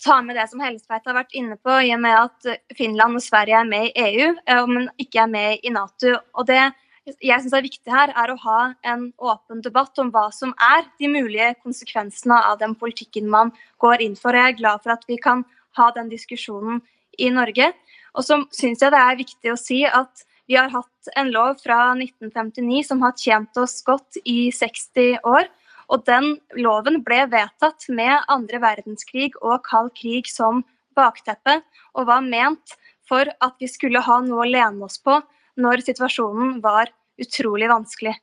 [0.04, 3.24] ta med det som Hellestveit har vært inne på, i og med at Finland og
[3.24, 6.18] Sverige er med i EU, eh, men ikke er med i Nato.
[6.36, 6.62] Og det
[7.04, 10.86] jeg syns er viktig her, er å ha en åpen debatt om hva som er
[11.01, 13.51] de mulige konsekvensene av den politikken man
[13.84, 14.36] går inn for.
[14.36, 15.43] Jeg er glad for at vi kan
[15.80, 16.80] ha den diskusjonen
[17.20, 17.74] i Norge.
[18.16, 21.60] Og så syns jeg det er viktig å si at vi har hatt en lov
[21.64, 25.51] fra 1959 som har tjent oss godt i 60 år.
[25.91, 30.63] Og den loven ble vedtatt med andre verdenskrig og kald krig som
[30.95, 31.61] bakteppe,
[31.97, 32.75] og var ment
[33.09, 35.17] for at vi skulle ha noe å lene oss på
[35.59, 38.13] når situasjonen var utrolig vanskelig.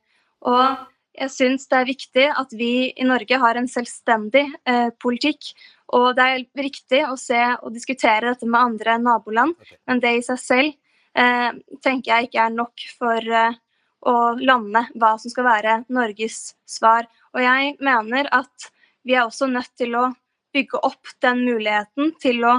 [0.47, 0.87] Og
[1.17, 5.51] jeg syns det er viktig at vi i Norge har en selvstendig eh, politikk.
[5.91, 9.57] Og det er riktig å se og diskutere dette med andre naboland,
[9.87, 10.71] men det i seg selv
[11.19, 11.51] eh,
[11.83, 13.59] tenker jeg ikke er nok for eh,
[14.07, 17.07] å lande hva som skal være Norges svar.
[17.35, 18.71] Og jeg mener at
[19.05, 20.09] vi er også nødt til å
[20.55, 22.57] bygge opp den muligheten til å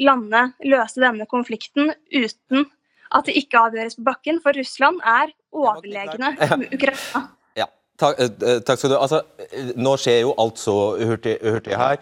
[0.00, 2.64] lande, løse denne konflikten uten
[3.10, 4.40] at det ikke avgjøres på bakken.
[4.42, 6.34] For Russland er overlegne
[6.70, 7.26] Ukraina.
[8.00, 9.20] Takk, eh, eh, takk, skal du altså,
[9.76, 11.98] Nå skjer jo alt så hurtig, hurtig her.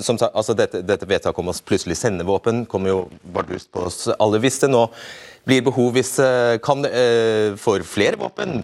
[0.00, 3.84] Som sagt, altså, dette, dette vedtaket om å plutselig sende våpen kom jo bardust på
[3.88, 4.40] oss alle.
[4.42, 4.86] Hvis det nå
[5.48, 6.86] blir behov hvis, eh, kan,
[7.58, 8.62] for flere våpen,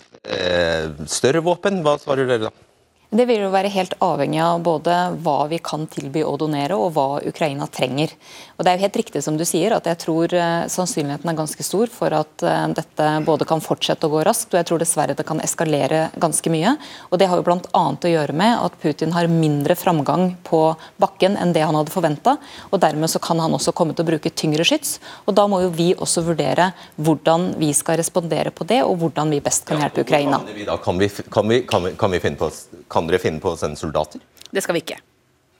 [1.10, 2.67] større våpen, hva svarer dere da?
[3.08, 4.94] Det vil jo være helt avhengig av både
[5.24, 8.10] hva vi kan tilby å donere, og hva Ukraina trenger.
[8.58, 11.38] Og Det er jo helt riktig som du sier, at jeg tror eh, sannsynligheten er
[11.38, 14.82] ganske stor for at eh, dette både kan fortsette å gå raskt, og jeg tror
[14.82, 16.74] dessverre det kan eskalere ganske mye.
[17.08, 17.84] Og Det har jo bl.a.
[17.96, 20.60] å gjøre med at Putin har mindre framgang på
[21.00, 22.36] bakken enn det han hadde forventa.
[22.76, 24.98] Dermed så kan han også komme til å bruke tyngre skyts.
[25.24, 29.32] og Da må jo vi også vurdere hvordan vi skal respondere på det, og hvordan
[29.32, 30.44] vi best kan hjelpe Ukraina.
[30.84, 32.52] Kan vi, kan vi, kan vi, kan vi finne på
[32.97, 34.20] kan dere finne på å sende soldater?
[34.50, 34.98] Det skal vi ikke.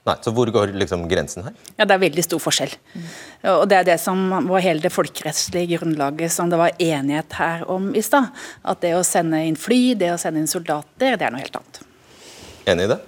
[0.07, 1.53] Nei, Så hvor går liksom grensen her?
[1.77, 2.73] Ja, Det er veldig stor forskjell.
[3.43, 7.69] Og Det er det som var hele det folkerettslige grunnlaget som det var enighet her
[7.69, 8.31] om i stad.
[8.63, 11.55] At det å sende inn fly, det å sende inn soldater, det er noe helt
[11.55, 11.81] annet.
[12.65, 12.99] Enig i det?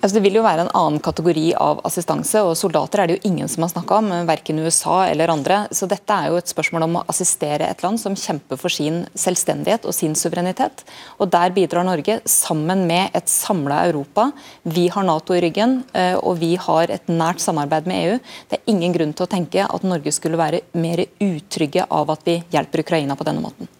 [0.00, 3.30] Altså, det vil jo være en annen kategori av assistanse, og soldater er det jo
[3.30, 5.62] ingen som har snakka om, verken USA eller andre.
[5.74, 9.04] Så dette er jo et spørsmål om å assistere et land som kjemper for sin
[9.16, 10.84] selvstendighet og sin suverenitet.
[11.18, 14.28] Og der bidrar Norge sammen med et samla Europa.
[14.68, 18.18] Vi har Nato i ryggen, eh, og vi har et nært samarbeid med EU.
[18.50, 22.26] Det er ingen grunn til å tenke at Norge skulle være mer utrygge av at
[22.28, 23.70] vi hjelper Ukraina på denne måten.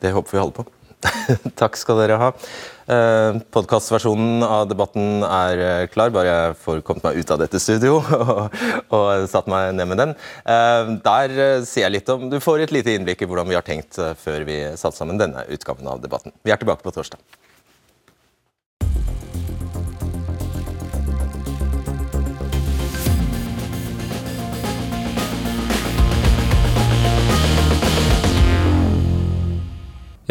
[0.00, 0.70] Det håper vi holder på.
[1.60, 2.30] Takk skal dere ha.
[2.86, 7.60] Eh, Podkastversjonen av debatten er eh, klar, bare jeg får kommet meg ut av dette
[7.62, 8.56] studio og,
[8.90, 10.16] og satt meg ned med den.
[10.42, 11.36] Eh, der
[11.68, 14.46] sier jeg litt om Du får et lite innblikk i hvordan vi har tenkt før
[14.48, 16.34] vi satte sammen denne utgaven av debatten.
[16.42, 17.22] Vi er tilbake på torsdag.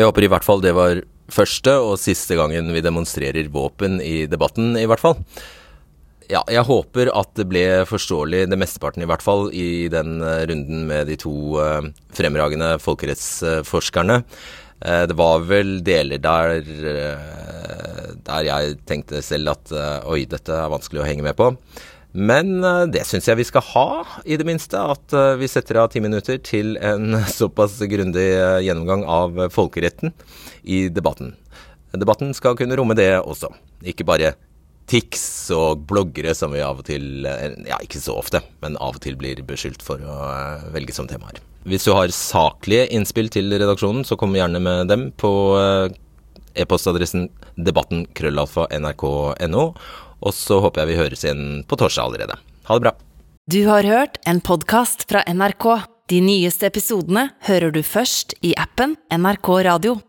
[0.02, 4.26] Jeg håper i hvert fall det var første og siste gangen vi demonstrerer våpen i
[4.32, 5.20] debatten, i hvert fall.
[6.32, 10.46] Ja, jeg håper at det ble forståelig, det mesteparten i hvert fall, i den eh,
[10.48, 14.22] runden med de to eh, fremragende folkerettsforskerne.
[14.80, 16.64] Eh, Det var vel deler der,
[18.26, 19.74] der jeg tenkte selv at
[20.10, 21.52] oi, dette er vanskelig å henge med på.
[22.12, 23.88] Men eh, det syns jeg vi skal ha,
[24.26, 24.80] i det minste.
[24.80, 30.14] At eh, vi setter av ti minutter til en såpass grundig eh, gjennomgang av folkeretten
[30.64, 31.36] i debatten.
[31.92, 33.50] Debatten skal kunne romme det også,
[33.84, 34.36] ikke bare
[34.92, 35.24] tics
[35.56, 37.26] og bloggere som vi av og til,
[37.68, 40.16] ja ikke så ofte, men av og til blir beskyldt for å
[40.72, 41.40] velge som temaer.
[41.68, 45.32] Hvis du har saklige innspill til redaksjonen, så kom gjerne med dem på
[46.60, 47.28] e-postadressen
[47.60, 49.66] debatten krøllalfa nrk.no.
[50.22, 52.38] Og så håper jeg vi høres igjen på torsdag allerede.
[52.70, 52.94] Ha det bra.
[53.52, 55.66] Du har hørt en podkast fra NRK.
[56.12, 59.98] De nyeste episodene hører du først i appen NRK Radio.